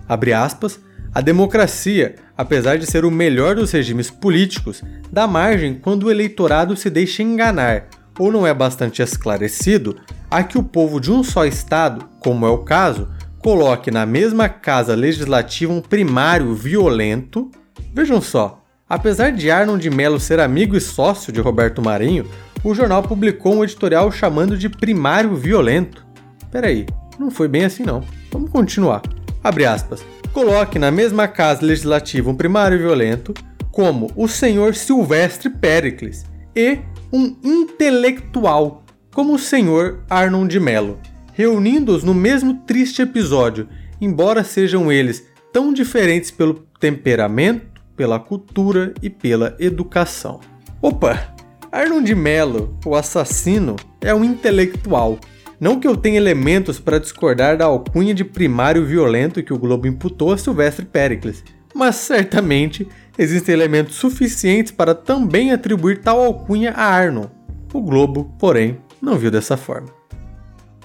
Abre 0.09 0.33
aspas, 0.33 0.81
a 1.14 1.21
democracia, 1.21 2.17
apesar 2.37 2.78
de 2.78 2.87
ser 2.87 3.05
o 3.05 3.11
melhor 3.11 3.55
dos 3.55 3.71
regimes 3.71 4.11
políticos, 4.11 4.83
dá 5.12 5.26
margem 5.26 5.75
quando 5.75 6.05
o 6.05 6.11
eleitorado 6.11 6.76
se 6.76 6.90
deixa 6.90 7.23
enganar 7.23 7.88
ou 8.18 8.32
não 8.32 8.46
é 8.46 8.52
bastante 8.52 9.02
esclarecido 9.02 9.96
a 10.30 10.42
que 10.42 10.58
o 10.58 10.62
povo 10.62 11.00
de 11.00 11.10
um 11.10 11.22
só 11.22 11.44
estado, 11.44 12.04
como 12.20 12.44
é 12.46 12.50
o 12.50 12.58
caso, 12.58 13.08
coloque 13.38 13.90
na 13.90 14.04
mesma 14.04 14.48
casa 14.48 14.94
legislativa 14.94 15.72
um 15.72 15.80
primário 15.80 16.54
violento. 16.54 17.50
Vejam 17.94 18.20
só, 18.20 18.62
apesar 18.88 19.30
de 19.30 19.50
Arnon 19.50 19.78
de 19.78 19.90
Mello 19.90 20.20
ser 20.20 20.40
amigo 20.40 20.76
e 20.76 20.80
sócio 20.80 21.32
de 21.32 21.40
Roberto 21.40 21.80
Marinho, 21.80 22.26
o 22.64 22.75
jornal 22.75 23.02
publicou 23.02 23.54
um 23.54 23.64
editorial 23.64 24.10
chamando 24.10 24.58
de 24.58 24.68
primário 24.68 25.34
violento. 25.37 26.04
Peraí, 26.50 26.87
não 27.18 27.30
foi 27.30 27.48
bem 27.48 27.64
assim 27.64 27.84
não. 27.84 28.02
Vamos 28.30 28.50
continuar. 28.50 29.02
Abre 29.42 29.64
aspas. 29.64 30.04
Coloque 30.32 30.78
na 30.78 30.90
mesma 30.90 31.26
casa 31.28 31.64
legislativa 31.64 32.30
um 32.30 32.34
primário 32.34 32.78
violento, 32.78 33.32
como 33.70 34.10
o 34.16 34.26
senhor 34.28 34.75
Silvestre 34.75 35.48
Pericles, 35.48 36.26
e 36.54 36.78
um 37.12 37.37
intelectual, 37.43 38.85
como 39.15 39.35
o 39.35 39.38
senhor 39.38 40.05
Arnon 40.09 40.47
de 40.47 40.61
Mello, 40.61 40.99
reunindo-os 41.33 42.05
no 42.05 42.15
mesmo 42.15 42.62
triste 42.67 43.03
episódio, 43.03 43.69
embora 44.00 44.45
sejam 44.45 44.91
eles 44.93 45.27
tão 45.53 45.73
diferentes 45.73 46.31
pelo 46.31 46.67
temperamento, 46.79 47.67
pela 47.97 48.21
cultura 48.21 48.95
e 49.03 49.11
pela 49.11 49.57
educação. 49.59 50.41
Opa! 50.81 51.35
Arnon 51.71 52.03
de 52.03 52.15
Mello, 52.15 52.79
o 52.85 52.95
assassino, 52.95 53.77
é 54.00 54.15
um 54.15 54.25
intelectual. 54.25 55.19
Não 55.61 55.79
que 55.81 55.88
eu 55.88 55.97
tenha 55.97 56.17
elementos 56.17 56.79
para 56.79 57.00
discordar 57.00 57.57
da 57.57 57.65
alcunha 57.65 58.15
de 58.15 58.25
primário 58.25 58.87
violento 58.87 59.43
que 59.43 59.53
o 59.53 59.59
Globo 59.59 59.87
imputou 59.87 60.33
a 60.33 60.38
Silvestre 60.38 60.87
Pericles, 60.87 61.43
mas 61.75 61.97
certamente 61.97 62.88
existem 63.18 63.52
elementos 63.52 63.96
suficientes 63.96 64.72
para 64.72 64.94
também 64.94 65.52
atribuir 65.52 66.00
tal 66.00 66.20
alcunha 66.20 66.72
a 66.72 66.84
Arnon. 66.84 67.26
O 67.72 67.82
Globo, 67.82 68.34
porém, 68.38 68.78
não 69.02 69.18
viu 69.18 69.30
dessa 69.30 69.56
forma. 69.56 69.88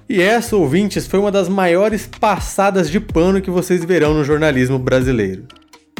E 0.09 0.21
essa, 0.21 0.55
ouvintes, 0.55 1.07
foi 1.07 1.19
uma 1.19 1.31
das 1.31 1.47
maiores 1.47 2.07
passadas 2.07 2.89
de 2.89 2.99
pano 2.99 3.41
que 3.41 3.49
vocês 3.49 3.85
verão 3.85 4.13
no 4.13 4.23
jornalismo 4.23 4.77
brasileiro. 4.77 5.45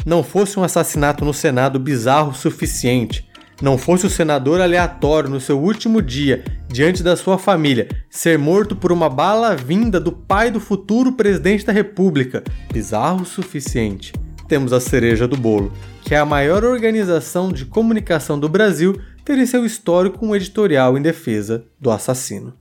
Não 0.04 0.22
fosse 0.22 0.58
um 0.58 0.62
assassinato 0.62 1.24
no 1.24 1.32
Senado 1.32 1.78
bizarro 1.78 2.32
o 2.32 2.34
suficiente, 2.34 3.26
não 3.62 3.78
fosse 3.78 4.04
o 4.04 4.10
senador 4.10 4.60
aleatório 4.60 5.30
no 5.30 5.40
seu 5.40 5.58
último 5.58 6.02
dia, 6.02 6.44
diante 6.68 7.02
da 7.02 7.16
sua 7.16 7.38
família, 7.38 7.88
ser 8.10 8.38
morto 8.38 8.74
por 8.74 8.92
uma 8.92 9.08
bala 9.08 9.56
vinda 9.56 10.00
do 10.00 10.12
pai 10.12 10.50
do 10.50 10.60
futuro 10.60 11.12
presidente 11.12 11.64
da 11.64 11.72
República, 11.72 12.42
bizarro 12.72 13.22
o 13.22 13.26
suficiente. 13.26 14.12
Temos 14.48 14.72
a 14.72 14.80
cereja 14.80 15.26
do 15.26 15.36
bolo, 15.36 15.72
que 16.02 16.14
é 16.14 16.18
a 16.18 16.24
maior 16.24 16.64
organização 16.64 17.50
de 17.50 17.64
comunicação 17.64 18.38
do 18.38 18.48
Brasil 18.48 19.00
ter 19.24 19.38
em 19.38 19.46
seu 19.46 19.64
histórico 19.64 20.24
um 20.24 20.34
editorial 20.34 20.98
em 20.98 21.02
defesa 21.02 21.64
do 21.80 21.90
assassino. 21.90 22.52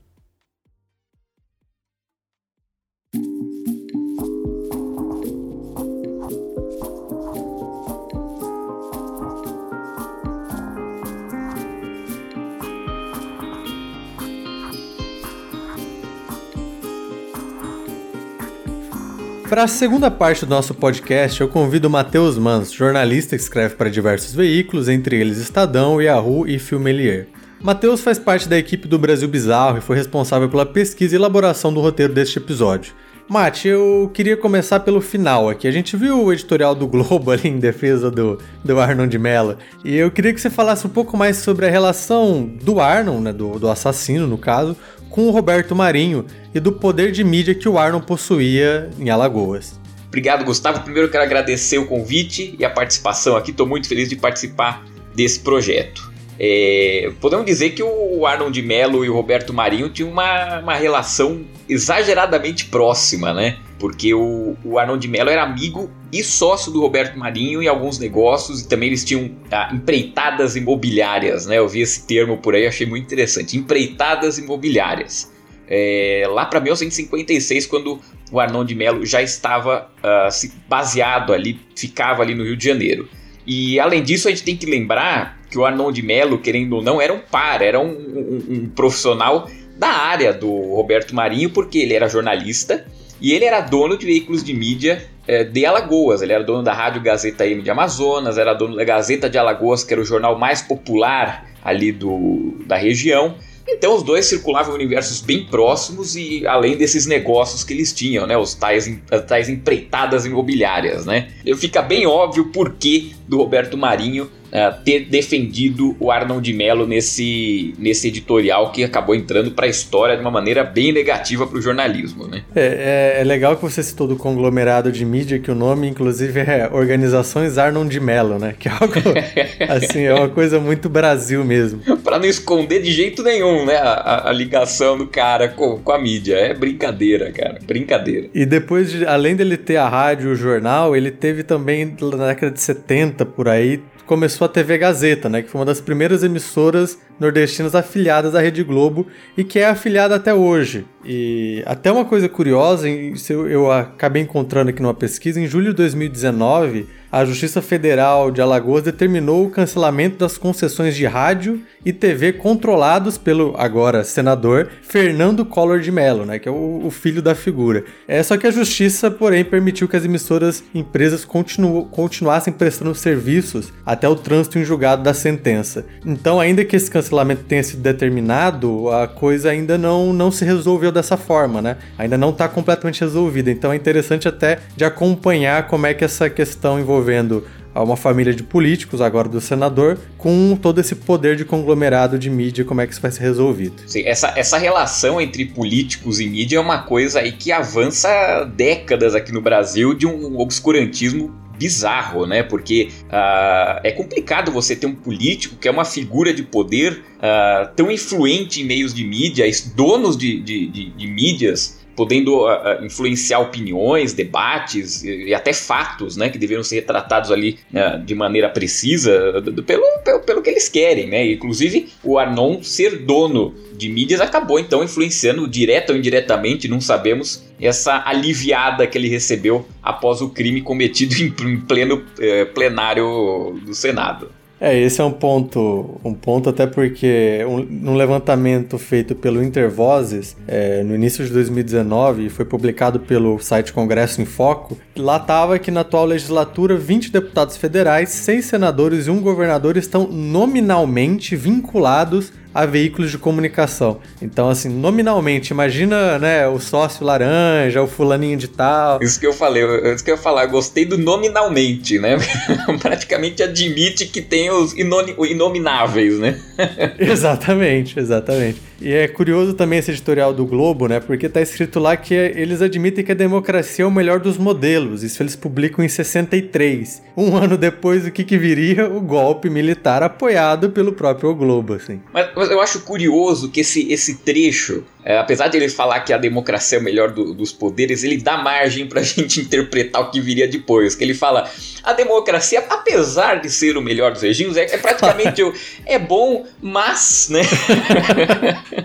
Para 19.53 19.65
a 19.65 19.67
segunda 19.67 20.09
parte 20.09 20.47
do 20.47 20.49
nosso 20.49 20.73
podcast, 20.73 21.39
eu 21.39 21.47
convido 21.47 21.87
o 21.87 21.91
Matheus 21.91 22.39
Mans, 22.39 22.73
jornalista 22.73 23.35
que 23.35 23.43
escreve 23.43 23.75
para 23.75 23.87
diversos 23.87 24.33
veículos, 24.33 24.89
entre 24.89 25.15
eles 25.15 25.37
Estadão, 25.37 26.01
Yahoo 26.01 26.47
e 26.47 26.57
Filmelier. 26.57 27.27
Matheus 27.61 28.01
faz 28.01 28.17
parte 28.17 28.49
da 28.49 28.57
equipe 28.57 28.87
do 28.87 28.97
Brasil 28.97 29.27
Bizarro 29.27 29.77
e 29.77 29.81
foi 29.81 29.95
responsável 29.95 30.49
pela 30.49 30.65
pesquisa 30.65 31.13
e 31.13 31.19
elaboração 31.19 31.71
do 31.71 31.81
roteiro 31.81 32.11
deste 32.11 32.39
episódio. 32.39 32.95
Mate, 33.29 33.67
eu 33.67 34.09
queria 34.11 34.35
começar 34.35 34.79
pelo 34.81 34.99
final 34.99 35.47
aqui. 35.47 35.67
A 35.67 35.71
gente 35.71 35.95
viu 35.95 36.23
o 36.23 36.33
editorial 36.33 36.73
do 36.73 36.87
Globo 36.87 37.29
ali 37.31 37.47
em 37.47 37.59
defesa 37.59 38.09
do, 38.09 38.39
do 38.63 38.79
Arnon 38.79 39.07
de 39.07 39.19
Mello. 39.19 39.57
E 39.85 39.95
eu 39.95 40.09
queria 40.09 40.33
que 40.33 40.41
você 40.41 40.49
falasse 40.49 40.87
um 40.87 40.89
pouco 40.89 41.15
mais 41.15 41.37
sobre 41.37 41.67
a 41.67 41.69
relação 41.69 42.51
do 42.61 42.81
Arnon, 42.81 43.21
né, 43.21 43.31
do, 43.31 43.59
do 43.59 43.69
assassino 43.69 44.25
no 44.25 44.37
caso, 44.37 44.75
com 45.13 45.27
o 45.27 45.29
Roberto 45.29 45.75
Marinho 45.75 46.25
e 46.55 46.59
do 46.59 46.71
poder 46.71 47.11
de 47.11 47.23
mídia 47.23 47.53
que 47.53 47.69
o 47.69 47.77
Arnon 47.77 48.01
possuía 48.01 48.89
em 48.99 49.11
Alagoas. 49.11 49.79
Obrigado, 50.07 50.43
Gustavo. 50.43 50.79
Primeiro 50.79 51.07
quero 51.07 51.23
agradecer 51.23 51.77
o 51.77 51.85
convite 51.85 52.55
e 52.57 52.65
a 52.65 52.69
participação 52.69 53.37
aqui. 53.37 53.51
Estou 53.51 53.67
muito 53.67 53.87
feliz 53.87 54.09
de 54.09 54.15
participar 54.15 54.83
desse 55.13 55.39
projeto. 55.39 56.11
É, 56.39 57.11
podemos 57.21 57.45
dizer 57.45 57.75
que 57.75 57.83
o 57.83 58.25
Arnon 58.25 58.49
de 58.49 58.63
Mello 58.63 59.05
e 59.05 59.09
o 59.09 59.13
Roberto 59.13 59.53
Marinho 59.53 59.87
tinham 59.87 60.09
uma, 60.09 60.59
uma 60.61 60.73
relação 60.73 61.43
exageradamente 61.69 62.65
próxima, 62.65 63.35
né? 63.35 63.59
Porque 63.77 64.15
o, 64.15 64.57
o 64.65 64.79
Arnon 64.79 64.97
de 64.97 65.07
Mello 65.07 65.29
era 65.29 65.43
amigo 65.43 65.91
e 66.13 66.23
sócio 66.23 66.71
do 66.71 66.79
Roberto 66.79 67.17
Marinho 67.17 67.63
em 67.63 67.67
alguns 67.67 67.97
negócios 67.97 68.61
e 68.61 68.67
também 68.67 68.89
eles 68.89 69.03
tinham 69.03 69.31
ah, 69.51 69.71
empreitadas 69.73 70.55
imobiliárias, 70.55 71.47
né? 71.47 71.57
Eu 71.57 71.67
vi 71.67 71.81
esse 71.81 72.05
termo 72.05 72.37
por 72.37 72.53
aí, 72.53 72.67
achei 72.67 72.85
muito 72.85 73.03
interessante. 73.03 73.57
Empreitadas 73.57 74.37
imobiliárias. 74.37 75.33
É, 75.67 76.27
lá 76.29 76.45
para 76.45 76.59
1956, 76.59 77.65
quando 77.65 77.99
o 78.31 78.39
Arnon 78.39 78.63
de 78.63 78.75
Mello 78.75 79.03
já 79.03 79.23
estava 79.23 79.89
uh, 80.03 80.51
baseado 80.69 81.33
ali, 81.33 81.59
ficava 81.75 82.21
ali 82.21 82.35
no 82.35 82.43
Rio 82.43 82.55
de 82.55 82.65
Janeiro. 82.65 83.09
E 83.45 83.79
além 83.79 84.03
disso, 84.03 84.27
a 84.27 84.31
gente 84.31 84.43
tem 84.43 84.55
que 84.55 84.67
lembrar 84.67 85.39
que 85.49 85.57
o 85.57 85.65
Arnon 85.65 85.91
de 85.91 86.03
Mello, 86.03 86.37
querendo 86.37 86.75
ou 86.75 86.83
não, 86.83 87.01
era 87.01 87.11
um 87.11 87.19
par, 87.19 87.63
era 87.63 87.79
um, 87.79 87.89
um, 87.89 88.43
um 88.49 88.69
profissional 88.69 89.49
da 89.79 89.89
área 89.89 90.31
do 90.31 90.47
Roberto 90.75 91.15
Marinho, 91.15 91.49
porque 91.49 91.79
ele 91.79 91.95
era 91.95 92.07
jornalista 92.07 92.85
e 93.19 93.33
ele 93.33 93.45
era 93.45 93.61
dono 93.61 93.97
de 93.97 94.05
veículos 94.05 94.43
de 94.43 94.53
mídia 94.53 95.09
é, 95.27 95.43
de 95.43 95.65
Alagoas. 95.65 96.21
Ele 96.21 96.33
era 96.33 96.43
dono 96.43 96.63
da 96.63 96.73
Rádio 96.73 97.01
Gazeta 97.01 97.45
M 97.45 97.61
de 97.61 97.69
Amazonas, 97.69 98.37
era 98.37 98.53
dono 98.53 98.75
da 98.75 98.83
Gazeta 98.83 99.29
de 99.29 99.37
Alagoas, 99.37 99.83
que 99.83 99.93
era 99.93 100.01
o 100.01 100.05
jornal 100.05 100.37
mais 100.37 100.61
popular 100.61 101.47
ali 101.63 101.91
do, 101.91 102.55
da 102.65 102.75
região. 102.75 103.35
Então 103.67 103.95
os 103.95 104.03
dois 104.03 104.25
circulavam 104.25 104.75
universos 104.75 105.21
bem 105.21 105.45
próximos 105.45 106.15
e 106.15 106.45
além 106.45 106.75
desses 106.75 107.05
negócios 107.05 107.63
que 107.63 107.73
eles 107.73 107.93
tinham, 107.93 108.27
né, 108.27 108.37
os 108.37 108.53
tais, 108.53 108.91
tais 109.25 109.47
empreitadas 109.47 110.25
imobiliárias, 110.25 111.05
né. 111.05 111.29
Fica 111.57 111.81
bem 111.81 112.05
óbvio 112.05 112.43
o 112.43 112.49
porquê 112.51 113.11
do 113.27 113.37
Roberto 113.37 113.77
Marinho 113.77 114.29
uh, 114.53 114.83
ter 114.83 115.05
defendido 115.05 115.95
o 115.99 116.11
Arnold 116.11 116.43
de 116.43 116.55
Mello 116.55 116.85
nesse, 116.85 117.73
nesse 117.79 118.07
editorial 118.07 118.71
que 118.71 118.83
acabou 118.83 119.15
entrando 119.15 119.51
para 119.51 119.65
a 119.65 119.69
história 119.69 120.15
de 120.15 120.21
uma 120.21 120.29
maneira 120.29 120.63
bem 120.63 120.91
negativa 120.91 121.47
para 121.47 121.57
o 121.57 121.61
jornalismo. 121.61 122.27
Né? 122.27 122.43
É, 122.55 123.15
é, 123.17 123.21
é, 123.21 123.23
legal 123.23 123.55
que 123.55 123.61
você 123.61 123.81
citou 123.81 124.07
do 124.07 124.15
conglomerado 124.15 124.91
de 124.91 125.03
mídia, 125.03 125.39
que 125.39 125.49
o 125.49 125.55
nome, 125.55 125.87
inclusive, 125.87 126.39
é 126.41 126.69
Organizações 126.71 127.57
Arnold 127.57 127.89
de 127.89 127.99
Mello, 127.99 128.37
né? 128.37 128.53
Que 128.57 128.67
é 128.67 128.71
algo, 128.71 128.93
assim, 129.69 130.03
é 130.03 130.13
uma 130.13 130.29
coisa 130.29 130.59
muito 130.59 130.89
Brasil 130.89 131.43
mesmo. 131.43 131.79
para 132.03 132.19
não 132.19 132.25
esconder 132.25 132.81
de 132.81 132.91
jeito 132.91 133.23
nenhum, 133.23 133.65
né? 133.65 133.77
A, 133.77 134.29
a, 134.29 134.33
ligação 134.33 134.97
do 134.97 135.07
cara 135.07 135.47
com, 135.49 135.79
com 135.79 135.91
a 135.91 135.99
mídia. 135.99 136.35
É 136.35 136.53
brincadeira, 136.53 137.31
cara. 137.31 137.59
Brincadeira. 137.65 138.27
E 138.33 138.45
depois, 138.45 138.91
de, 138.91 139.05
além 139.05 139.35
dele 139.35 139.57
ter 139.57 139.77
a 139.77 139.87
rádio 139.87 140.29
e 140.29 140.33
o 140.33 140.35
jornal, 140.35 140.95
ele 140.95 141.11
teve 141.11 141.43
também, 141.43 141.95
na 142.17 142.27
década 142.27 142.51
de 142.51 142.59
70, 142.59 143.25
por 143.25 143.47
aí, 143.47 143.81
começou 144.05 144.45
a 144.45 144.49
TV 144.49 144.77
Gazeta, 144.77 145.29
né, 145.29 145.41
que 145.41 145.49
foi 145.49 145.59
uma 145.59 145.65
das 145.65 145.81
primeiras 145.81 146.23
emissoras 146.23 146.97
nordestinas 147.19 147.75
afiliadas 147.75 148.35
à 148.35 148.41
Rede 148.41 148.63
Globo 148.63 149.07
e 149.37 149.43
que 149.43 149.59
é 149.59 149.67
afiliada 149.67 150.15
até 150.15 150.33
hoje. 150.33 150.85
E 151.05 151.63
até 151.65 151.91
uma 151.91 152.05
coisa 152.05 152.27
curiosa, 152.27 152.87
eu 152.89 153.71
acabei 153.71 154.21
encontrando 154.21 154.69
aqui 154.69 154.81
numa 154.81 154.93
pesquisa, 154.93 155.39
em 155.39 155.47
julho 155.47 155.71
de 155.71 155.77
2019, 155.77 156.87
a 157.13 157.23
Justiça 157.25 157.61
Federal 157.61 158.31
de 158.31 158.41
Alagoas 158.41 158.81
determinou 158.81 159.45
o 159.45 159.49
cancelamento 159.51 160.17
das 160.17 160.35
concessões 160.35 160.95
de 160.95 161.05
rádio 161.05 161.61
e 161.85 161.93
TV 161.93 162.33
controlados 162.33 163.19
pelo 163.19 163.53
agora 163.55 164.03
senador 164.03 164.69
Fernando 164.81 165.45
Collor 165.45 165.79
de 165.79 165.91
Mello, 165.91 166.25
né, 166.25 166.39
que 166.39 166.49
é 166.49 166.51
o, 166.51 166.81
o 166.83 166.89
filho 166.89 167.21
da 167.21 167.35
figura. 167.35 167.83
É 168.07 168.23
só 168.23 168.35
que 168.35 168.47
a 168.47 168.51
justiça, 168.51 169.11
porém, 169.11 169.45
permitiu 169.45 169.87
que 169.87 169.95
as 169.95 170.03
emissoras 170.03 170.63
empresas 170.73 171.23
continu, 171.23 171.85
continuassem 171.91 172.51
prestando 172.51 172.95
serviços 172.95 173.71
até 173.85 174.09
o 174.09 174.15
trânsito 174.15 174.57
em 174.57 174.65
julgado 174.65 175.03
da 175.03 175.13
sentença. 175.13 175.85
Então, 176.03 176.39
ainda 176.39 176.65
que 176.65 176.75
esse 176.75 176.89
cancelamento 176.89 177.43
tenha 177.43 177.61
sido 177.61 177.83
determinado, 177.83 178.89
a 178.89 179.07
coisa 179.07 179.51
ainda 179.51 179.77
não, 179.77 180.13
não 180.13 180.31
se 180.31 180.43
resolveu 180.43 180.91
dessa 180.91 181.15
forma, 181.15 181.61
né? 181.61 181.77
Ainda 181.95 182.17
não 182.17 182.31
está 182.31 182.47
completamente 182.47 183.01
resolvida. 183.01 183.51
Então, 183.51 183.71
é 183.71 183.75
interessante 183.75 184.27
até 184.27 184.57
de 184.75 184.83
acompanhar 184.83 185.67
como 185.67 185.85
é 185.85 185.93
que 185.93 186.03
essa 186.03 186.27
questão 186.27 186.79
envolvendo 186.79 187.02
envolvendo 187.03 187.43
uma 187.75 187.97
família 187.97 188.33
de 188.33 188.43
políticos, 188.43 189.01
agora 189.01 189.27
do 189.27 189.41
senador, 189.41 189.97
com 190.17 190.57
todo 190.61 190.79
esse 190.79 190.95
poder 190.95 191.35
de 191.35 191.43
conglomerado 191.43 192.19
de 192.19 192.29
mídia, 192.29 192.63
como 192.63 192.81
é 192.81 192.87
que 192.87 192.93
isso 192.93 193.01
vai 193.01 193.11
ser 193.11 193.23
resolvido. 193.23 193.81
Sim, 193.87 194.03
essa, 194.05 194.31
essa 194.35 194.57
relação 194.57 195.19
entre 195.19 195.45
políticos 195.45 196.19
e 196.19 196.27
mídia 196.27 196.57
é 196.57 196.59
uma 196.59 196.83
coisa 196.83 197.19
aí 197.19 197.31
que 197.31 197.51
avança 197.51 198.09
décadas 198.55 199.15
aqui 199.15 199.31
no 199.31 199.41
Brasil 199.41 199.93
de 199.95 200.05
um 200.05 200.39
obscurantismo 200.39 201.33
bizarro, 201.57 202.25
né? 202.25 202.43
Porque 202.43 202.89
uh, 203.05 203.79
é 203.83 203.91
complicado 203.91 204.51
você 204.51 204.75
ter 204.75 204.85
um 204.85 204.95
político 204.95 205.55
que 205.55 205.67
é 205.67 205.71
uma 205.71 205.85
figura 205.85 206.33
de 206.33 206.43
poder 206.43 207.03
uh, 207.17 207.73
tão 207.75 207.91
influente 207.91 208.61
em 208.61 208.65
meios 208.65 208.93
de 208.93 209.03
mídia, 209.03 209.45
donos 209.75 210.15
de, 210.15 210.39
de, 210.41 210.67
de, 210.67 210.89
de 210.91 211.07
mídias 211.07 211.82
podendo 211.95 212.45
uh, 212.45 212.83
influenciar 212.83 213.39
opiniões, 213.39 214.13
debates 214.13 215.03
e, 215.03 215.27
e, 215.27 215.33
até 215.33 215.53
fatos, 215.53 216.17
né, 216.17 216.29
que 216.29 216.37
deveriam 216.37 216.63
ser 216.63 216.75
retratados 216.75 217.31
ali 217.31 217.59
uh, 217.73 218.03
de 218.03 218.15
maneira 218.15 218.49
precisa 218.49 219.41
do, 219.41 219.51
do, 219.51 219.63
pelo, 219.63 219.83
pelo, 220.03 220.19
pelo, 220.21 220.41
que 220.41 220.49
eles 220.49 220.69
querem, 220.69 221.07
né? 221.07 221.31
Inclusive 221.31 221.89
o 222.03 222.17
Arnon 222.17 222.61
ser 222.63 222.99
dono 222.99 223.53
de 223.73 223.89
mídias 223.89 224.21
acabou 224.21 224.59
então 224.59 224.83
influenciando 224.83 225.47
direta 225.47 225.91
ou 225.91 225.97
indiretamente, 225.97 226.67
não 226.67 226.81
sabemos, 226.81 227.43
essa 227.59 228.03
aliviada 228.05 228.85
que 228.85 228.97
ele 228.97 229.07
recebeu 229.07 229.65
após 229.81 230.21
o 230.21 230.29
crime 230.29 230.61
cometido 230.61 231.15
em, 231.21 231.33
em 231.49 231.59
pleno 231.59 232.03
eh, 232.19 232.45
plenário 232.45 233.59
do 233.65 233.73
Senado. 233.73 234.29
É, 234.63 234.79
esse 234.79 235.01
é 235.01 235.03
um 235.03 235.11
ponto, 235.11 235.99
um 236.05 236.13
ponto 236.13 236.49
até 236.49 236.65
porque 236.65 237.45
um, 237.45 237.57
num 237.59 237.95
levantamento 237.95 238.77
feito 238.77 239.13
pelo 239.13 239.43
Intervozes 239.43 240.37
é, 240.47 240.81
no 240.83 240.95
início 240.95 241.25
de 241.25 241.33
2019 241.33 242.29
foi 242.29 242.45
publicado 242.45 242.97
pelo 242.97 243.37
site 243.39 243.73
Congresso 243.73 244.21
em 244.21 244.25
Foco, 244.25 244.77
lá 244.95 245.17
estava 245.17 245.59
que 245.59 245.69
na 245.69 245.81
atual 245.81 246.05
legislatura 246.05 246.77
20 246.77 247.11
deputados 247.11 247.57
federais, 247.57 248.07
6 248.11 248.45
senadores 248.45 249.07
e 249.07 249.11
um 249.11 249.19
governador 249.19 249.75
estão 249.75 250.07
nominalmente 250.07 251.35
vinculados 251.35 252.31
a 252.53 252.65
veículos 252.65 253.11
de 253.11 253.17
comunicação. 253.17 253.99
Então, 254.21 254.49
assim, 254.49 254.69
nominalmente, 254.69 255.51
imagina, 255.51 256.19
né, 256.19 256.47
o 256.47 256.59
sócio 256.59 257.05
laranja, 257.05 257.81
o 257.81 257.87
fulaninho 257.87 258.37
de 258.37 258.47
tal. 258.47 259.01
Isso 259.01 259.19
que 259.19 259.25
eu 259.25 259.33
falei, 259.33 259.63
isso 259.93 260.03
que 260.03 260.11
eu 260.11 260.15
ia 260.15 260.21
falar, 260.21 260.45
gostei 260.45 260.85
do 260.85 260.97
nominalmente, 260.97 261.97
né? 261.97 262.17
Praticamente 262.81 263.41
admite 263.41 264.05
que 264.05 264.21
tem 264.21 264.51
os 264.51 264.73
inomináveis, 264.73 266.19
né? 266.19 266.39
exatamente, 266.99 267.99
exatamente. 267.99 268.61
E 268.83 268.91
é 268.91 269.07
curioso 269.07 269.53
também 269.53 269.79
esse 269.79 269.91
editorial 269.91 270.33
do 270.33 270.45
Globo, 270.45 270.89
né? 270.89 270.99
Porque 270.99 271.29
tá 271.29 271.39
escrito 271.39 271.79
lá 271.79 271.95
que 271.95 272.13
eles 272.13 272.61
admitem 272.61 273.01
que 273.01 273.13
a 273.13 273.15
democracia 273.15 273.85
é 273.85 273.87
o 273.87 273.91
melhor 273.91 274.19
dos 274.19 274.37
modelos. 274.37 275.03
Isso 275.03 275.23
eles 275.23 275.37
publicam 275.37 275.85
em 275.85 275.87
63. 275.87 277.01
Um 277.15 277.33
ano 277.39 277.57
depois, 277.57 278.05
o 278.05 278.11
que, 278.11 278.25
que 278.25 278.37
viria? 278.37 278.85
O 278.89 278.99
golpe 278.99 279.49
militar 279.49 280.03
apoiado 280.03 280.69
pelo 280.71 280.91
próprio 280.91 281.33
Globo, 281.33 281.75
assim. 281.75 282.01
Mas, 282.13 282.27
mas 282.35 282.51
eu 282.51 282.59
acho 282.59 282.81
curioso 282.81 283.49
que 283.49 283.61
esse, 283.61 283.89
esse 283.89 284.17
trecho, 284.17 284.83
é, 285.05 285.17
apesar 285.17 285.47
de 285.47 285.57
ele 285.57 285.69
falar 285.69 285.99
que 286.01 286.13
a 286.13 286.17
democracia 286.17 286.77
é 286.77 286.81
o 286.81 286.83
melhor 286.83 287.11
do, 287.11 287.33
dos 287.33 287.51
poderes, 287.51 288.03
ele 288.03 288.17
dá 288.17 288.37
margem 288.37 288.87
pra 288.87 289.01
gente 289.03 289.41
interpretar 289.41 290.01
o 290.01 290.11
que 290.11 290.21
viria 290.21 290.47
depois. 290.47 290.95
Que 290.95 291.03
ele 291.03 291.13
fala, 291.13 291.49
a 291.83 291.93
democracia, 291.93 292.63
apesar 292.69 293.41
de 293.41 293.49
ser 293.49 293.77
o 293.77 293.81
melhor 293.81 294.11
dos 294.11 294.21
regimes, 294.21 294.57
é, 294.57 294.63
é 294.63 294.77
praticamente 294.77 295.43
o, 295.43 295.53
é 295.85 295.99
bom, 295.99 296.45
mas, 296.61 297.29
né? 297.29 297.41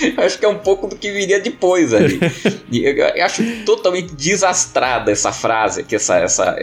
acho 0.18 0.38
que 0.38 0.44
é 0.44 0.48
um 0.48 0.58
pouco 0.58 0.86
do 0.86 0.96
que 0.96 1.10
viria 1.10 1.40
depois 1.40 1.92
ali. 1.92 2.18
eu 2.72 3.24
acho 3.24 3.42
totalmente 3.64 4.14
desastrada 4.14 5.10
essa 5.10 5.32
frase, 5.32 5.84
que 5.84 5.96
essa, 5.96 6.18
essa, 6.18 6.56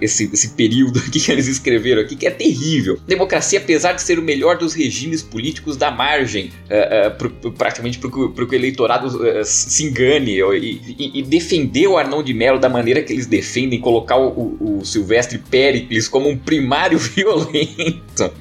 esse, 0.00 0.30
esse 0.32 0.50
período 0.50 0.98
aqui 0.98 1.20
que 1.20 1.30
eles 1.30 1.46
escreveram 1.46 2.02
aqui, 2.02 2.16
que 2.16 2.26
é 2.26 2.30
terrível. 2.30 2.98
Democracia, 3.06 3.58
apesar 3.58 3.92
de 3.92 4.02
ser 4.02 4.18
o 4.18 4.22
melhor 4.22 4.58
dos 4.58 4.74
regimes 4.74 5.22
políticos, 5.22 5.76
dá 5.76 5.90
margem 5.90 6.50
uh, 6.70 7.08
uh, 7.08 7.16
pro, 7.16 7.52
praticamente 7.52 7.98
para 7.98 8.10
que 8.10 8.18
o 8.18 8.54
eleitorado 8.54 9.08
uh, 9.08 9.44
se 9.44 9.84
engane 9.84 10.40
e, 10.40 10.80
e, 10.98 11.18
e, 11.20 11.22
defender 11.22 11.86
o 11.86 11.96
Arnão 11.96 12.22
de 12.22 12.34
Mello 12.34 12.58
da 12.58 12.68
maneira 12.68 13.02
que 13.02 13.12
eles 13.12 13.26
defendem, 13.26 13.80
colocar 13.80 14.16
o, 14.16 14.56
o, 14.60 14.84
Silvestre 14.84 15.38
Pericles 15.38 16.08
como 16.08 16.28
um 16.28 16.36
primário 16.36 16.98
violento. 16.98 18.32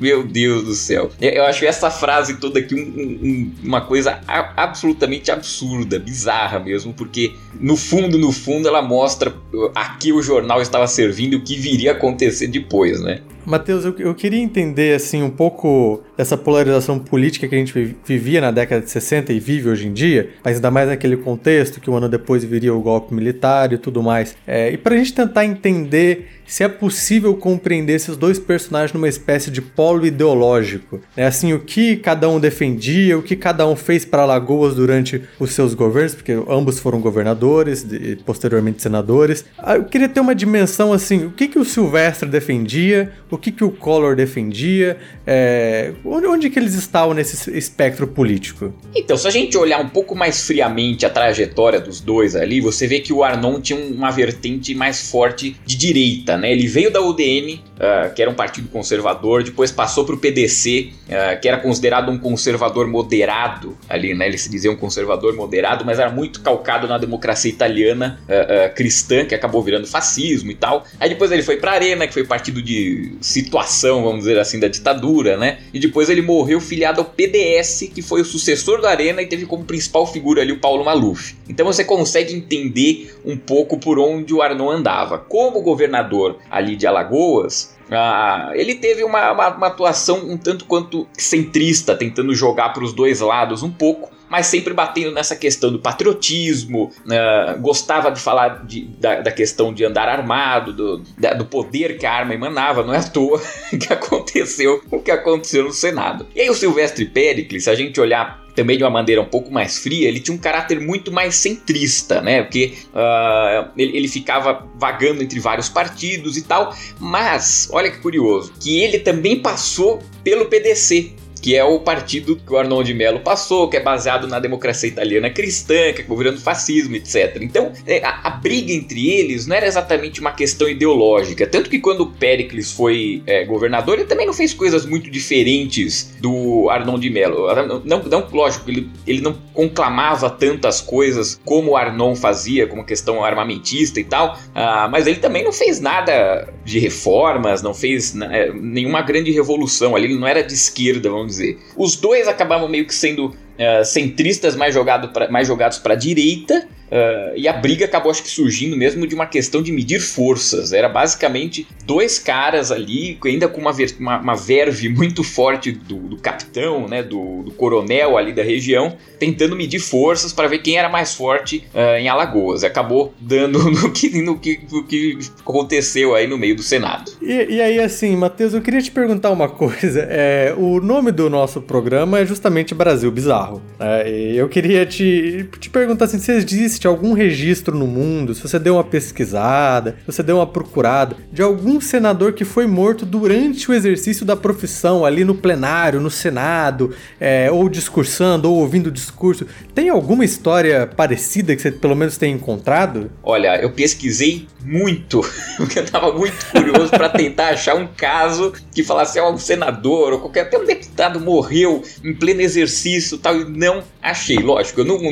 Meu 0.00 0.22
Deus 0.22 0.64
do 0.64 0.74
céu. 0.74 1.10
Eu 1.20 1.44
acho 1.44 1.64
essa 1.64 1.90
frase 1.90 2.38
toda 2.38 2.60
aqui 2.60 2.74
um, 2.74 2.78
um 2.78 3.52
uma 3.62 3.80
coisa 3.80 4.20
absolutamente 4.56 5.30
absurda, 5.30 5.98
bizarra 5.98 6.58
mesmo, 6.58 6.92
porque 6.92 7.34
no 7.60 7.76
fundo, 7.76 8.18
no 8.18 8.32
fundo, 8.32 8.68
ela 8.68 8.82
mostra 8.82 9.34
a 9.74 9.90
que 9.96 10.12
o 10.12 10.22
jornal 10.22 10.62
estava 10.62 10.86
servindo 10.86 11.34
e 11.34 11.36
o 11.36 11.42
que 11.42 11.56
viria 11.56 11.92
a 11.92 11.94
acontecer 11.94 12.46
depois, 12.46 13.00
né? 13.00 13.20
Matheus, 13.48 13.82
eu, 13.82 13.94
eu 13.98 14.14
queria 14.14 14.38
entender 14.38 14.94
assim 14.94 15.22
um 15.22 15.30
pouco 15.30 16.02
dessa 16.16 16.36
polarização 16.36 16.98
política 16.98 17.48
que 17.48 17.54
a 17.54 17.58
gente 17.58 17.96
vivia 18.04 18.42
na 18.42 18.50
década 18.50 18.84
de 18.84 18.90
60 18.90 19.32
e 19.32 19.40
vive 19.40 19.70
hoje 19.70 19.86
em 19.86 19.92
dia, 19.92 20.30
mas 20.44 20.56
ainda 20.56 20.70
mais 20.70 20.88
naquele 20.88 21.16
contexto 21.16 21.80
que 21.80 21.88
um 21.88 21.96
ano 21.96 22.10
depois 22.10 22.44
viria 22.44 22.74
o 22.74 22.80
golpe 22.80 23.14
militar 23.14 23.72
e 23.72 23.78
tudo 23.78 24.02
mais. 24.02 24.36
É, 24.46 24.70
e 24.70 24.76
para 24.76 24.94
a 24.94 24.98
gente 24.98 25.14
tentar 25.14 25.46
entender 25.46 26.28
se 26.48 26.64
é 26.64 26.68
possível 26.68 27.34
compreender 27.34 27.92
esses 27.92 28.16
dois 28.16 28.38
personagens 28.38 28.92
numa 28.94 29.06
espécie 29.06 29.50
de 29.50 29.60
polo 29.60 30.06
ideológico, 30.06 30.98
né? 31.14 31.26
assim 31.26 31.52
o 31.52 31.60
que 31.60 31.96
cada 31.96 32.28
um 32.28 32.40
defendia, 32.40 33.18
o 33.18 33.22
que 33.22 33.36
cada 33.36 33.68
um 33.68 33.76
fez 33.76 34.04
para 34.06 34.22
Alagoas 34.22 34.74
durante 34.74 35.22
os 35.38 35.52
seus 35.52 35.74
governos, 35.74 36.14
porque 36.14 36.32
ambos 36.48 36.80
foram 36.80 37.00
governadores 37.00 37.86
e 37.92 38.16
posteriormente 38.16 38.82
senadores. 38.82 39.44
Ah, 39.58 39.76
eu 39.76 39.84
queria 39.84 40.08
ter 40.08 40.20
uma 40.20 40.34
dimensão 40.34 40.92
assim, 40.92 41.26
o 41.26 41.30
que 41.30 41.48
que 41.48 41.58
o 41.58 41.64
Silvestre 41.66 42.28
defendia, 42.28 43.12
o 43.30 43.36
o 43.38 43.40
que, 43.40 43.52
que 43.52 43.62
o 43.62 43.70
Collor 43.70 44.16
defendia, 44.16 44.98
é, 45.24 45.92
onde, 46.04 46.26
onde 46.26 46.50
que 46.50 46.58
eles 46.58 46.74
estavam 46.74 47.14
nesse 47.14 47.56
espectro 47.56 48.06
político? 48.06 48.74
Então, 48.94 49.16
se 49.16 49.28
a 49.28 49.30
gente 49.30 49.56
olhar 49.56 49.80
um 49.80 49.88
pouco 49.88 50.16
mais 50.16 50.44
friamente 50.44 51.06
a 51.06 51.10
trajetória 51.10 51.80
dos 51.80 52.00
dois 52.00 52.34
ali, 52.34 52.60
você 52.60 52.88
vê 52.88 52.98
que 52.98 53.12
o 53.12 53.22
Arnon 53.22 53.60
tinha 53.60 53.78
uma 53.78 54.10
vertente 54.10 54.74
mais 54.74 55.08
forte 55.08 55.56
de 55.64 55.76
direita, 55.76 56.36
né? 56.36 56.50
Ele 56.50 56.66
veio 56.66 56.90
da 56.90 57.00
UDN, 57.00 57.54
uh, 57.54 57.60
ah, 57.78 58.10
que 58.10 58.20
era 58.20 58.30
um 58.30 58.34
partido 58.34 58.68
conservador, 58.68 59.44
depois 59.44 59.70
passou 59.70 60.04
para 60.04 60.16
o 60.16 60.18
PDC, 60.18 60.90
uh, 61.06 61.40
que 61.40 61.46
era 61.46 61.58
considerado 61.58 62.10
um 62.10 62.18
conservador 62.18 62.88
moderado 62.88 63.78
ali, 63.88 64.14
né? 64.14 64.26
Ele 64.26 64.38
se 64.38 64.50
dizia 64.50 64.70
um 64.70 64.76
conservador 64.76 65.34
moderado, 65.36 65.84
mas 65.84 66.00
era 66.00 66.10
muito 66.10 66.40
calcado 66.40 66.88
na 66.88 66.98
democracia 66.98 67.50
italiana 67.50 68.18
uh, 68.24 68.74
cristã, 68.74 69.24
que 69.24 69.34
acabou 69.34 69.62
virando 69.62 69.86
fascismo 69.86 70.50
e 70.50 70.56
tal. 70.56 70.84
Aí 70.98 71.08
depois 71.08 71.30
ele 71.30 71.44
foi 71.44 71.56
para 71.56 71.72
Arena, 71.72 72.06
que 72.06 72.12
foi 72.12 72.24
partido 72.24 72.60
de 72.60 73.12
situação, 73.28 74.02
vamos 74.02 74.20
dizer 74.20 74.38
assim, 74.38 74.58
da 74.58 74.68
ditadura, 74.68 75.36
né? 75.36 75.58
E 75.72 75.78
depois 75.78 76.08
ele 76.08 76.22
morreu 76.22 76.60
filiado 76.60 77.00
ao 77.00 77.04
PDS, 77.04 77.90
que 77.94 78.00
foi 78.00 78.22
o 78.22 78.24
sucessor 78.24 78.80
da 78.80 78.88
Arena 78.88 79.20
e 79.20 79.26
teve 79.26 79.44
como 79.44 79.64
principal 79.64 80.06
figura 80.06 80.40
ali 80.40 80.50
o 80.50 80.60
Paulo 80.60 80.82
Maluf. 80.82 81.36
Então 81.46 81.66
você 81.66 81.84
consegue 81.84 82.34
entender 82.34 83.14
um 83.24 83.36
pouco 83.36 83.78
por 83.78 83.98
onde 83.98 84.32
o 84.32 84.40
Arnon 84.40 84.70
andava. 84.70 85.18
Como 85.18 85.60
governador 85.60 86.38
ali 86.50 86.74
de 86.74 86.86
Alagoas, 86.86 87.76
ah, 87.90 88.50
ele 88.54 88.74
teve 88.74 89.04
uma, 89.04 89.32
uma, 89.32 89.48
uma, 89.56 89.66
atuação 89.66 90.18
um 90.30 90.36
tanto 90.38 90.64
quanto 90.64 91.06
centrista, 91.12 91.94
tentando 91.94 92.34
jogar 92.34 92.70
para 92.70 92.84
os 92.84 92.94
dois 92.94 93.20
lados 93.20 93.62
um 93.62 93.70
pouco, 93.70 94.10
mas 94.28 94.46
sempre 94.46 94.74
batendo 94.74 95.12
nessa 95.12 95.36
questão 95.36 95.70
do 95.72 95.78
patriotismo, 95.78 96.92
uh, 97.06 97.60
gostava 97.60 98.10
de 98.10 98.20
falar 98.20 98.64
de, 98.66 98.84
da, 98.84 99.20
da, 99.20 99.32
questão 99.32 99.72
de 99.72 99.84
andar 99.84 100.08
armado, 100.08 100.72
do, 100.72 101.02
da, 101.16 101.34
do 101.34 101.44
poder 101.44 101.98
que 101.98 102.06
a 102.06 102.12
arma 102.12 102.34
emanava, 102.34 102.82
não 102.82 102.94
é 102.94 102.98
à 102.98 103.02
toa 103.02 103.40
que 103.78 103.92
aconteceu 103.92 104.82
o 104.90 104.98
que 105.00 105.10
aconteceu 105.10 105.64
no 105.64 105.72
Senado. 105.72 106.26
E 106.34 106.40
aí 106.40 106.50
o 106.50 106.54
Silvestre 106.54 107.04
Pericles, 107.04 107.64
se 107.64 107.70
a 107.70 107.74
gente 107.74 108.00
olhar 108.00 108.48
também 108.58 108.76
de 108.76 108.82
uma 108.82 108.90
maneira 108.90 109.22
um 109.22 109.26
pouco 109.26 109.52
mais 109.52 109.78
fria, 109.78 110.08
ele 110.08 110.18
tinha 110.18 110.34
um 110.34 110.38
caráter 110.38 110.80
muito 110.80 111.12
mais 111.12 111.36
centrista, 111.36 112.20
né? 112.20 112.42
Porque 112.42 112.74
uh, 112.92 113.70
ele, 113.76 113.96
ele, 113.96 114.08
ficava 114.08 114.66
vagando 114.74 115.22
entre 115.22 115.38
vários 115.38 115.68
partidos 115.68 116.36
e 116.36 116.42
tal. 116.42 116.74
Mas, 116.98 117.68
olha 117.70 117.88
que 117.88 117.98
curioso, 117.98 118.52
que 118.58 118.80
ele 118.80 118.98
também 118.98 119.40
passou 119.40 120.02
pelo 120.24 120.46
PDC 120.46 121.12
que 121.40 121.56
é 121.56 121.64
o 121.64 121.80
partido 121.80 122.36
que 122.36 122.52
o 122.52 122.56
Arnoldo 122.56 122.84
de 122.84 122.94
Mello 122.94 123.20
passou, 123.20 123.68
que 123.68 123.76
é 123.76 123.80
baseado 123.80 124.26
na 124.26 124.38
democracia 124.38 124.88
italiana 124.88 125.30
cristã, 125.30 125.92
que 125.92 126.00
acabou 126.00 126.18
virando 126.18 126.40
fascismo, 126.40 126.96
etc. 126.96 127.38
Então, 127.40 127.72
é, 127.86 128.04
a, 128.04 128.20
a, 128.24 128.30
briga 128.30 128.72
entre 128.72 129.10
eles 129.10 129.46
não 129.46 129.56
era 129.56 129.66
exatamente 129.66 130.20
uma 130.20 130.32
questão 130.32 130.68
ideológica. 130.68 131.46
Tanto 131.46 131.70
que 131.70 131.78
quando 131.78 132.02
o 132.02 132.06
Pericles 132.06 132.72
foi 132.72 133.22
é, 133.26 133.44
governador, 133.44 133.98
ele 133.98 134.08
também 134.08 134.26
não 134.26 134.32
fez 134.32 134.54
coisas 134.54 134.86
muito 134.86 135.10
diferentes 135.10 136.14
do 136.20 136.68
Arnon 136.70 136.98
de 136.98 137.10
Mello. 137.10 137.46
Não, 137.84 138.02
não, 138.02 138.26
lógico, 138.30 138.70
ele, 138.70 138.88
ele 139.06 139.20
não 139.20 139.34
conclamava 139.52 140.30
tantas 140.30 140.80
coisas 140.80 141.40
como 141.44 141.72
o 141.72 141.76
Arnon 141.76 142.14
fazia, 142.14 142.66
como 142.66 142.84
questão 142.84 143.24
armamentista 143.24 144.00
e 144.00 144.04
tal, 144.04 144.38
ah, 144.54 144.88
mas 144.90 145.06
ele 145.06 145.18
também 145.18 145.44
não 145.44 145.52
fez 145.52 145.80
nada 145.80 146.48
de 146.64 146.78
reformas, 146.78 147.62
não 147.62 147.74
fez 147.74 148.14
né, 148.14 148.50
nenhuma 148.54 149.02
grande 149.02 149.30
revolução 149.30 149.96
ali, 149.96 150.06
ele 150.06 150.18
não 150.18 150.26
era 150.26 150.42
de 150.42 150.54
esquerda, 150.54 151.10
vamos 151.10 151.27
dizer. 151.28 151.58
Os 151.76 151.96
dois 151.96 152.26
acabavam 152.26 152.68
meio 152.68 152.86
que 152.86 152.94
sendo 152.94 153.34
uh, 153.58 153.84
centristas 153.84 154.56
mais, 154.56 154.72
jogado 154.72 155.08
pra, 155.08 155.30
mais 155.30 155.46
jogados 155.46 155.78
para 155.78 155.94
a 155.94 155.96
direita 155.96 156.66
Uh, 156.88 157.36
e 157.36 157.46
a 157.46 157.52
briga 157.52 157.84
acabou, 157.84 158.10
acho 158.10 158.22
que, 158.22 158.30
surgindo 158.30 158.76
mesmo 158.76 159.06
de 159.06 159.14
uma 159.14 159.26
questão 159.26 159.62
de 159.62 159.70
medir 159.70 160.00
forças. 160.00 160.72
Era 160.72 160.88
basicamente 160.88 161.66
dois 161.84 162.18
caras 162.18 162.72
ali, 162.72 163.18
ainda 163.24 163.48
com 163.48 163.60
uma, 163.60 163.72
ver, 163.72 163.94
uma, 164.00 164.18
uma 164.18 164.34
verve 164.34 164.88
muito 164.88 165.22
forte 165.22 165.72
do, 165.72 165.96
do 165.96 166.16
capitão, 166.16 166.88
né, 166.88 167.02
do, 167.02 167.42
do, 167.42 167.50
coronel 167.52 168.16
ali 168.16 168.32
da 168.32 168.42
região, 168.42 168.96
tentando 169.18 169.54
medir 169.54 169.80
forças 169.80 170.32
para 170.32 170.48
ver 170.48 170.58
quem 170.58 170.78
era 170.78 170.88
mais 170.88 171.14
forte 171.14 171.64
uh, 171.74 171.98
em 171.98 172.08
Alagoas. 172.08 172.64
Acabou 172.64 173.12
dando 173.20 173.58
no 173.70 173.92
que, 173.92 174.22
no, 174.22 174.38
que, 174.38 174.60
no 174.70 174.86
que 174.86 175.18
aconteceu 175.40 176.14
aí 176.14 176.26
no 176.26 176.38
meio 176.38 176.56
do 176.56 176.62
Senado. 176.62 177.12
E, 177.20 177.56
e 177.56 177.60
aí, 177.60 177.78
assim, 177.80 178.16
Matheus, 178.16 178.54
eu 178.54 178.62
queria 178.62 178.80
te 178.80 178.90
perguntar 178.90 179.30
uma 179.30 179.48
coisa. 179.48 180.06
É, 180.08 180.54
o 180.56 180.80
nome 180.80 181.12
do 181.12 181.28
nosso 181.28 181.60
programa 181.60 182.20
é 182.20 182.24
justamente 182.24 182.74
Brasil 182.74 183.10
Bizarro. 183.10 183.47
É, 183.78 184.08
eu 184.34 184.48
queria 184.48 184.84
te, 184.84 185.48
te 185.58 185.70
perguntar 185.70 186.06
assim, 186.06 186.18
se 186.18 186.32
existe 186.32 186.86
algum 186.86 187.12
registro 187.12 187.76
no 187.76 187.86
mundo, 187.86 188.34
se 188.34 188.42
você 188.42 188.58
deu 188.58 188.74
uma 188.74 188.84
pesquisada, 188.84 189.96
se 190.00 190.06
você 190.06 190.22
deu 190.22 190.36
uma 190.36 190.46
procurada, 190.46 191.16
de 191.32 191.42
algum 191.42 191.80
senador 191.80 192.32
que 192.32 192.44
foi 192.44 192.66
morto 192.66 193.06
durante 193.06 193.70
o 193.70 193.74
exercício 193.74 194.26
da 194.26 194.36
profissão, 194.36 195.04
ali 195.04 195.24
no 195.24 195.34
plenário, 195.34 196.00
no 196.00 196.10
Senado, 196.10 196.94
é, 197.20 197.50
ou 197.50 197.68
discursando, 197.68 198.50
ou 198.50 198.58
ouvindo 198.58 198.90
discurso. 198.90 199.46
Tem 199.74 199.88
alguma 199.88 200.24
história 200.24 200.86
parecida 200.86 201.54
que 201.54 201.62
você 201.62 201.70
pelo 201.70 201.94
menos 201.94 202.16
tenha 202.16 202.34
encontrado? 202.34 203.10
Olha, 203.22 203.60
eu 203.60 203.70
pesquisei 203.70 204.46
muito, 204.64 205.20
porque 205.56 205.78
eu 205.78 205.86
tava 205.86 206.12
muito 206.12 206.46
curioso 206.50 206.90
para 206.90 207.08
tentar 207.08 207.50
achar 207.50 207.74
um 207.74 207.86
caso 207.86 208.52
que 208.72 208.82
falasse, 208.82 209.18
ó, 209.18 209.32
um 209.32 209.38
senador 209.38 210.12
ou 210.12 210.20
qualquer 210.20 210.42
até 210.42 210.58
um 210.58 210.64
deputado 210.64 211.20
morreu 211.20 211.82
em 212.04 212.14
pleno 212.14 212.40
exercício 212.40 213.18
tal, 213.18 213.34
não 213.44 213.82
achei. 214.02 214.38
Lógico, 214.38 214.80
eu 214.80 214.84
não, 214.84 214.96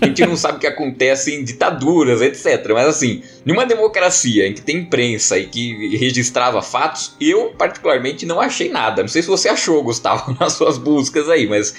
a 0.00 0.06
gente 0.06 0.26
não 0.26 0.36
sabe 0.36 0.58
o 0.58 0.60
que 0.60 0.66
acontece 0.66 1.34
em 1.34 1.44
ditaduras, 1.44 2.20
etc. 2.20 2.70
Mas 2.72 2.86
assim, 2.88 3.22
numa 3.44 3.64
democracia 3.64 4.46
em 4.46 4.52
que 4.52 4.62
tem 4.62 4.78
imprensa 4.78 5.38
e 5.38 5.46
que 5.46 5.96
registrava 5.96 6.62
fatos, 6.62 7.14
eu 7.20 7.54
particularmente 7.56 8.26
não 8.26 8.40
achei 8.40 8.68
nada. 8.68 9.02
Não 9.02 9.08
sei 9.08 9.22
se 9.22 9.28
você 9.28 9.48
achou, 9.48 9.82
Gustavo, 9.82 10.36
nas 10.40 10.54
suas 10.54 10.78
buscas 10.78 11.28
aí, 11.28 11.46
mas 11.46 11.74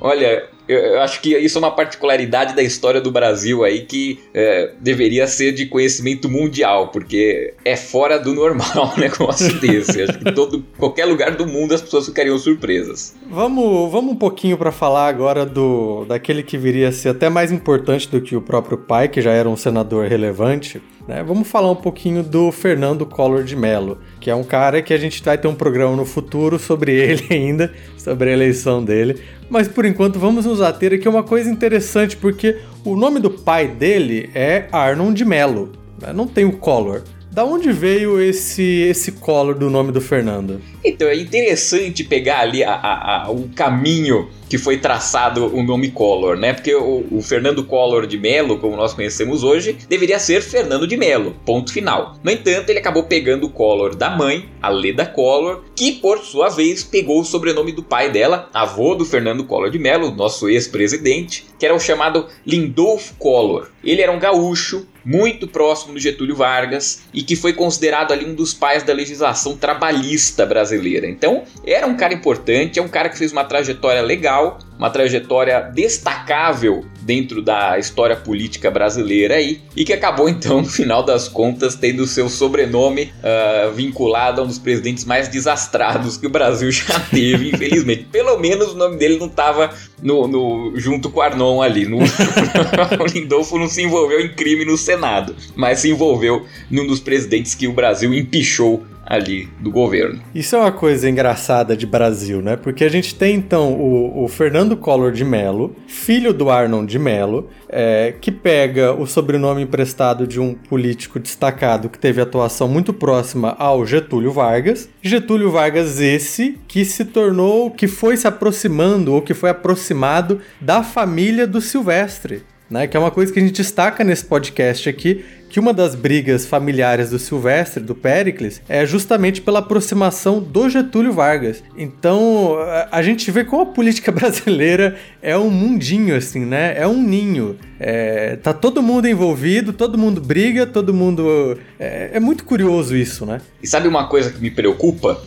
olha, 0.00 0.48
eu 0.68 1.00
acho 1.00 1.20
que 1.20 1.36
isso 1.36 1.58
é 1.58 1.60
uma 1.60 1.70
particularidade 1.70 2.54
da 2.54 2.62
história 2.62 3.00
do 3.00 3.10
Brasil 3.10 3.62
aí 3.62 3.82
que 3.82 4.18
é, 4.34 4.72
deveria 4.80 5.26
ser 5.26 5.52
de 5.52 5.66
conhecimento 5.66 6.28
mundial, 6.28 6.88
porque 6.88 7.54
é 7.64 7.76
fora 7.76 8.18
do 8.18 8.34
normal 8.34 8.94
um 8.96 8.98
negócio 9.00 9.60
desse. 9.60 10.02
acho 10.02 10.18
que 10.18 10.32
todo, 10.32 10.64
qualquer 10.76 11.04
lugar 11.04 11.36
do 11.36 11.46
mundo 11.46 11.74
as 11.74 11.80
pessoas 11.80 12.06
ficariam 12.06 12.38
surpresas. 12.38 13.14
Vamos, 13.30 13.90
vamos 13.90 14.12
um 14.12 14.16
pouquinho 14.16 14.58
para 14.58 14.72
falar 14.72 15.08
agora 15.08 15.46
do 15.46 15.65
daquele 16.08 16.42
que 16.42 16.58
viria 16.58 16.88
a 16.88 16.92
ser 16.92 17.10
até 17.10 17.28
mais 17.28 17.52
importante 17.52 18.08
do 18.10 18.20
que 18.20 18.36
o 18.36 18.40
próprio 18.40 18.78
pai, 18.78 19.08
que 19.08 19.20
já 19.20 19.32
era 19.32 19.48
um 19.48 19.56
senador 19.56 20.06
relevante. 20.06 20.82
Né? 21.06 21.22
Vamos 21.22 21.48
falar 21.48 21.70
um 21.70 21.76
pouquinho 21.76 22.22
do 22.22 22.50
Fernando 22.50 23.06
Collor 23.06 23.44
de 23.44 23.54
Mello, 23.54 23.98
que 24.20 24.30
é 24.30 24.34
um 24.34 24.42
cara 24.42 24.82
que 24.82 24.92
a 24.92 24.98
gente 24.98 25.22
vai 25.22 25.38
ter 25.38 25.48
um 25.48 25.54
programa 25.54 25.96
no 25.96 26.04
futuro 26.04 26.58
sobre 26.58 26.92
ele 26.98 27.26
ainda, 27.30 27.72
sobre 27.96 28.30
a 28.30 28.32
eleição 28.32 28.84
dele. 28.84 29.20
Mas 29.48 29.68
por 29.68 29.84
enquanto 29.84 30.18
vamos 30.18 30.44
nos 30.44 30.60
ater 30.60 30.92
aqui 30.92 31.06
a 31.06 31.10
uma 31.10 31.22
coisa 31.22 31.50
interessante, 31.50 32.16
porque 32.16 32.58
o 32.84 32.96
nome 32.96 33.20
do 33.20 33.30
pai 33.30 33.68
dele 33.68 34.30
é 34.34 34.66
Arnon 34.72 35.12
de 35.12 35.24
Mello, 35.24 35.72
né? 36.00 36.12
não 36.12 36.26
tem 36.26 36.44
o 36.44 36.56
Collor. 36.56 37.02
Da 37.36 37.44
onde 37.44 37.70
veio 37.70 38.18
esse 38.18 38.62
esse 38.88 39.12
Collor 39.12 39.54
do 39.54 39.68
nome 39.68 39.92
do 39.92 40.00
Fernando? 40.00 40.58
Então 40.82 41.06
é 41.06 41.14
interessante 41.14 42.02
pegar 42.02 42.40
ali 42.40 42.64
a, 42.64 42.72
a, 42.72 43.26
a, 43.26 43.30
o 43.30 43.50
caminho 43.50 44.30
que 44.48 44.56
foi 44.56 44.78
traçado 44.78 45.54
o 45.54 45.62
nome 45.62 45.90
Collor, 45.90 46.38
né? 46.38 46.54
Porque 46.54 46.74
o, 46.74 47.04
o, 47.10 47.20
Fernando 47.20 47.62
Collor 47.62 48.06
de 48.06 48.16
Mello, 48.16 48.58
como 48.58 48.74
nós 48.74 48.94
conhecemos 48.94 49.44
hoje, 49.44 49.76
deveria 49.86 50.18
ser 50.18 50.40
Fernando 50.40 50.86
de 50.86 50.96
Mello, 50.96 51.36
ponto 51.44 51.70
final. 51.70 52.16
No 52.24 52.30
entanto, 52.30 52.70
ele 52.70 52.78
acabou 52.78 53.02
pegando 53.02 53.48
o 53.48 53.50
Collor 53.50 53.94
da 53.94 54.08
mãe, 54.08 54.48
a 54.62 54.70
Leda 54.70 55.04
Collor, 55.04 55.62
que 55.74 55.92
por 55.92 56.20
sua 56.20 56.48
vez 56.48 56.82
pegou 56.84 57.20
o 57.20 57.24
sobrenome 57.24 57.70
do 57.70 57.82
pai 57.82 58.10
dela, 58.10 58.48
avô 58.54 58.94
do 58.94 59.04
Fernando 59.04 59.44
Collor 59.44 59.68
de 59.68 59.78
Mello, 59.78 60.10
nosso 60.10 60.48
ex-presidente, 60.48 61.44
que 61.58 61.66
era 61.66 61.74
o 61.74 61.80
chamado 61.80 62.28
Lindolfo 62.46 63.14
Collor. 63.18 63.68
Ele 63.84 64.00
era 64.00 64.12
um 64.12 64.18
gaúcho, 64.18 64.86
muito 65.06 65.46
próximo 65.46 65.94
do 65.94 66.00
Getúlio 66.00 66.34
Vargas 66.34 67.02
e 67.14 67.22
que 67.22 67.36
foi 67.36 67.52
considerado 67.52 68.12
ali 68.12 68.26
um 68.26 68.34
dos 68.34 68.52
pais 68.52 68.82
da 68.82 68.92
legislação 68.92 69.56
trabalhista 69.56 70.44
brasileira. 70.44 71.08
Então, 71.08 71.44
era 71.64 71.86
um 71.86 71.96
cara 71.96 72.12
importante, 72.12 72.80
é 72.80 72.82
um 72.82 72.88
cara 72.88 73.08
que 73.08 73.16
fez 73.16 73.30
uma 73.30 73.44
trajetória 73.44 74.02
legal, 74.02 74.58
uma 74.76 74.90
trajetória 74.90 75.60
destacável 75.60 76.84
dentro 77.02 77.40
da 77.40 77.78
história 77.78 78.16
política 78.16 78.68
brasileira 78.68 79.36
aí, 79.36 79.62
e 79.76 79.84
que 79.84 79.92
acabou 79.92 80.28
então, 80.28 80.60
no 80.62 80.68
final 80.68 81.04
das 81.04 81.28
contas, 81.28 81.76
tendo 81.76 82.04
seu 82.04 82.28
sobrenome 82.28 83.12
uh, 83.22 83.70
vinculado 83.72 84.40
a 84.40 84.44
um 84.44 84.48
dos 84.48 84.58
presidentes 84.58 85.04
mais 85.04 85.28
desastrados 85.28 86.16
que 86.16 86.26
o 86.26 86.30
Brasil 86.30 86.70
já 86.72 86.98
teve, 86.98 87.50
infelizmente. 87.50 87.95
Pelo 88.16 88.38
menos 88.38 88.72
o 88.72 88.76
nome 88.78 88.96
dele 88.96 89.18
não 89.18 89.26
estava 89.26 89.74
no, 90.02 90.26
no, 90.26 90.72
junto 90.74 91.10
com 91.10 91.20
Arnon 91.20 91.60
ali. 91.60 91.84
No, 91.84 91.98
o 92.98 93.06
Lindolfo 93.06 93.58
não 93.58 93.68
se 93.68 93.82
envolveu 93.82 94.22
em 94.22 94.32
crime 94.32 94.64
no 94.64 94.78
Senado, 94.78 95.36
mas 95.54 95.80
se 95.80 95.90
envolveu 95.90 96.46
num 96.70 96.86
dos 96.86 96.98
presidentes 96.98 97.54
que 97.54 97.68
o 97.68 97.74
Brasil 97.74 98.14
empichou 98.14 98.82
ali 99.06 99.48
do 99.60 99.70
governo. 99.70 100.20
Isso 100.34 100.56
é 100.56 100.58
uma 100.58 100.72
coisa 100.72 101.08
engraçada 101.08 101.76
de 101.76 101.86
Brasil, 101.86 102.42
né? 102.42 102.56
Porque 102.56 102.84
a 102.84 102.88
gente 102.88 103.14
tem 103.14 103.36
então 103.36 103.72
o, 103.72 104.24
o 104.24 104.28
Fernando 104.28 104.76
Collor 104.76 105.12
de 105.12 105.24
Mello, 105.24 105.76
filho 105.86 106.32
do 106.32 106.50
Arnon 106.50 106.84
de 106.84 106.98
Mello, 106.98 107.48
é, 107.68 108.14
que 108.20 108.32
pega 108.32 108.92
o 108.92 109.06
sobrenome 109.06 109.62
emprestado 109.62 110.26
de 110.26 110.40
um 110.40 110.54
político 110.54 111.20
destacado 111.20 111.88
que 111.88 111.98
teve 111.98 112.20
atuação 112.20 112.66
muito 112.66 112.92
próxima 112.92 113.54
ao 113.58 113.86
Getúlio 113.86 114.32
Vargas. 114.32 114.88
Getúlio 115.00 115.50
Vargas 115.50 116.00
esse 116.00 116.58
que 116.66 116.84
se 116.84 117.04
tornou, 117.04 117.70
que 117.70 117.86
foi 117.86 118.16
se 118.16 118.26
aproximando 118.26 119.14
ou 119.14 119.22
que 119.22 119.34
foi 119.34 119.50
aproximado 119.50 120.40
da 120.60 120.82
família 120.82 121.46
do 121.46 121.60
Silvestre. 121.60 122.42
Né, 122.68 122.88
que 122.88 122.96
é 122.96 123.00
uma 123.00 123.12
coisa 123.12 123.32
que 123.32 123.38
a 123.38 123.42
gente 123.42 123.54
destaca 123.54 124.02
nesse 124.02 124.24
podcast 124.24 124.88
aqui, 124.88 125.24
que 125.56 125.60
uma 125.60 125.72
das 125.72 125.94
brigas 125.94 126.44
familiares 126.44 127.08
do 127.08 127.18
Silvestre, 127.18 127.82
do 127.82 127.94
Pericles, 127.94 128.60
é 128.68 128.84
justamente 128.84 129.40
pela 129.40 129.60
aproximação 129.60 130.38
do 130.38 130.68
Getúlio 130.68 131.14
Vargas. 131.14 131.64
Então, 131.78 132.58
a 132.92 133.02
gente 133.02 133.30
vê 133.30 133.42
como 133.42 133.62
a 133.62 133.66
política 133.66 134.12
brasileira 134.12 134.98
é 135.22 135.34
um 135.38 135.48
mundinho, 135.48 136.14
assim, 136.14 136.40
né? 136.40 136.74
É 136.76 136.86
um 136.86 137.02
ninho. 137.02 137.56
É, 137.80 138.36
tá 138.36 138.52
todo 138.52 138.82
mundo 138.82 139.08
envolvido, 139.08 139.72
todo 139.72 139.96
mundo 139.96 140.20
briga, 140.20 140.66
todo 140.66 140.92
mundo. 140.92 141.56
É, 141.80 142.10
é 142.12 142.20
muito 142.20 142.44
curioso 142.44 142.94
isso, 142.94 143.24
né? 143.24 143.40
E 143.62 143.66
sabe 143.66 143.88
uma 143.88 144.08
coisa 144.08 144.30
que 144.30 144.38
me 144.38 144.50
preocupa? 144.50 145.22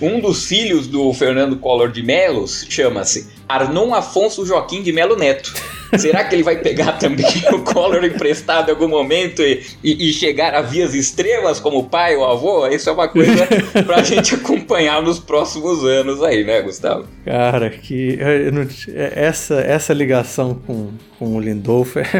um 0.00 0.20
dos 0.20 0.46
filhos 0.46 0.86
do 0.86 1.12
Fernando 1.12 1.56
Collor 1.56 1.90
de 1.90 2.00
Mello 2.00 2.46
chama-se 2.46 3.28
Arnon 3.48 3.92
Afonso 3.92 4.46
Joaquim 4.46 4.82
de 4.82 4.92
Melo 4.92 5.16
Neto. 5.16 5.52
Será 5.98 6.24
que 6.24 6.34
ele 6.34 6.42
vai 6.42 6.56
pegar 6.56 6.92
também 6.98 7.26
o 7.52 7.60
Collor 7.60 8.04
emprestado 8.04 8.68
em 8.68 8.72
algum 8.72 8.88
momento 8.88 9.42
e, 9.42 9.62
e, 9.82 10.08
e, 10.08 10.12
chegar 10.12 10.54
a 10.54 10.62
vias 10.62 10.94
extremas 10.94 11.60
como 11.60 11.78
o 11.78 11.84
pai 11.84 12.16
ou 12.16 12.24
avô? 12.24 12.66
Isso 12.66 12.88
é 12.88 12.92
uma 12.92 13.08
coisa 13.08 13.46
pra 13.84 14.02
gente 14.04 14.34
acompanhar 14.34 15.02
nos 15.02 15.18
próximos 15.18 15.84
anos 15.84 16.22
aí, 16.22 16.44
né, 16.44 16.62
Gustavo? 16.62 17.06
Cara, 17.24 17.70
que 17.70 18.18
não, 18.52 18.66
essa, 18.94 19.56
essa 19.60 19.92
ligação 19.92 20.54
com, 20.66 20.90
com 21.18 21.36
o 21.36 21.40
Lindolfo 21.40 21.98
é, 22.00 22.10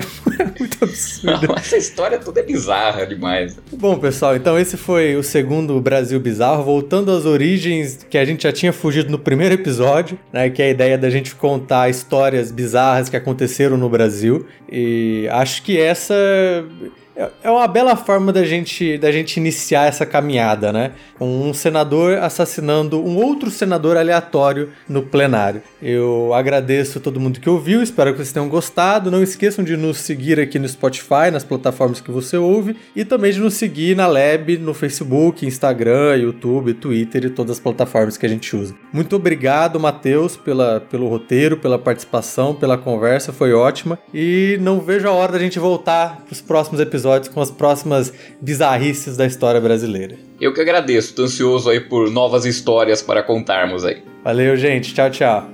muito 0.58 0.82
absurda. 0.82 1.46
Não, 1.46 1.54
essa 1.56 1.76
história 1.76 2.18
toda 2.18 2.40
é 2.40 2.42
bizarra 2.42 3.06
demais. 3.06 3.56
Bom, 3.72 3.98
pessoal, 3.98 4.36
então 4.36 4.58
esse 4.58 4.76
foi 4.76 5.16
o 5.16 5.22
segundo 5.22 5.80
Brasil 5.80 6.18
Bizarro, 6.20 6.64
voltando 6.64 7.10
às 7.10 7.24
origens 7.24 8.06
que 8.08 8.18
a 8.18 8.24
gente 8.24 8.44
já 8.44 8.52
tinha 8.52 8.72
fugido 8.72 9.10
no 9.10 9.18
primeiro 9.18 9.54
episódio, 9.54 10.18
né, 10.32 10.48
que 10.50 10.62
é 10.62 10.66
a 10.66 10.70
ideia 10.70 10.98
da 10.98 11.10
gente 11.10 11.34
contar 11.34 11.88
histórias 11.88 12.50
bizarras 12.50 13.08
que 13.08 13.16
aconteceram 13.16 13.63
no 13.70 13.88
Brasil. 13.88 14.46
E 14.70 15.28
acho 15.30 15.62
que 15.62 15.80
essa 15.80 16.14
é, 17.16 17.30
é 17.44 17.50
uma 17.50 17.66
bela 17.68 17.94
forma 17.94 18.32
da 18.32 18.44
gente, 18.44 18.98
da 18.98 19.12
gente 19.12 19.36
iniciar 19.36 19.86
essa 19.86 20.04
caminhada, 20.04 20.72
né? 20.72 20.92
Um 21.20 21.54
senador 21.54 22.18
assassinando 22.18 23.00
um 23.00 23.16
outro 23.16 23.50
senador 23.50 23.96
aleatório 23.96 24.70
no 24.88 25.02
plenário. 25.02 25.62
Eu 25.80 26.34
agradeço 26.34 26.98
todo 26.98 27.20
mundo 27.20 27.38
que 27.38 27.48
ouviu, 27.48 27.82
espero 27.82 28.12
que 28.12 28.18
vocês 28.18 28.32
tenham 28.32 28.48
gostado. 28.48 29.10
Não 29.10 29.22
esqueçam 29.22 29.64
de 29.64 29.76
nos 29.76 29.98
seguir 29.98 30.40
aqui 30.40 30.58
no 30.58 30.68
Spotify, 30.68 31.30
nas 31.32 31.44
plataformas 31.44 32.00
que 32.00 32.10
você 32.10 32.36
ouve, 32.36 32.76
e 32.96 33.04
também 33.04 33.32
de 33.32 33.38
nos 33.38 33.54
seguir 33.54 33.96
na 33.96 34.06
Lab, 34.06 34.58
no 34.58 34.74
Facebook, 34.74 35.46
Instagram, 35.46 36.16
YouTube, 36.16 36.74
Twitter 36.74 37.26
e 37.26 37.30
todas 37.30 37.52
as 37.52 37.60
plataformas 37.60 38.16
que 38.16 38.26
a 38.26 38.28
gente 38.28 38.56
usa. 38.56 38.74
Muito 38.92 39.14
obrigado, 39.14 39.78
Matheus, 39.78 40.36
pela, 40.36 40.80
pelo 40.80 41.08
roteiro, 41.08 41.56
pela 41.56 41.78
participação, 41.78 42.54
pela 42.54 42.76
conversa, 42.76 43.32
foi 43.32 43.52
ótima. 43.52 43.98
E 44.12 44.58
não 44.60 44.80
vejo 44.80 45.06
a 45.06 45.12
hora 45.12 45.32
da 45.32 45.38
gente 45.38 45.58
voltar 45.58 46.22
para 46.24 46.32
os 46.32 46.40
próximos 46.40 46.80
episódios 46.80 47.03
episódios 47.04 47.28
com 47.28 47.40
as 47.40 47.50
próximas 47.50 48.12
bizarrices 48.40 49.16
da 49.16 49.26
história 49.26 49.60
brasileira. 49.60 50.16
Eu 50.40 50.52
que 50.52 50.60
agradeço, 50.60 51.14
tô 51.14 51.24
ansioso 51.24 51.68
aí 51.68 51.80
por 51.80 52.10
novas 52.10 52.44
histórias 52.46 53.02
para 53.02 53.22
contarmos 53.22 53.84
aí. 53.84 54.02
Valeu, 54.24 54.56
gente. 54.56 54.94
Tchau, 54.94 55.10
tchau. 55.10 55.53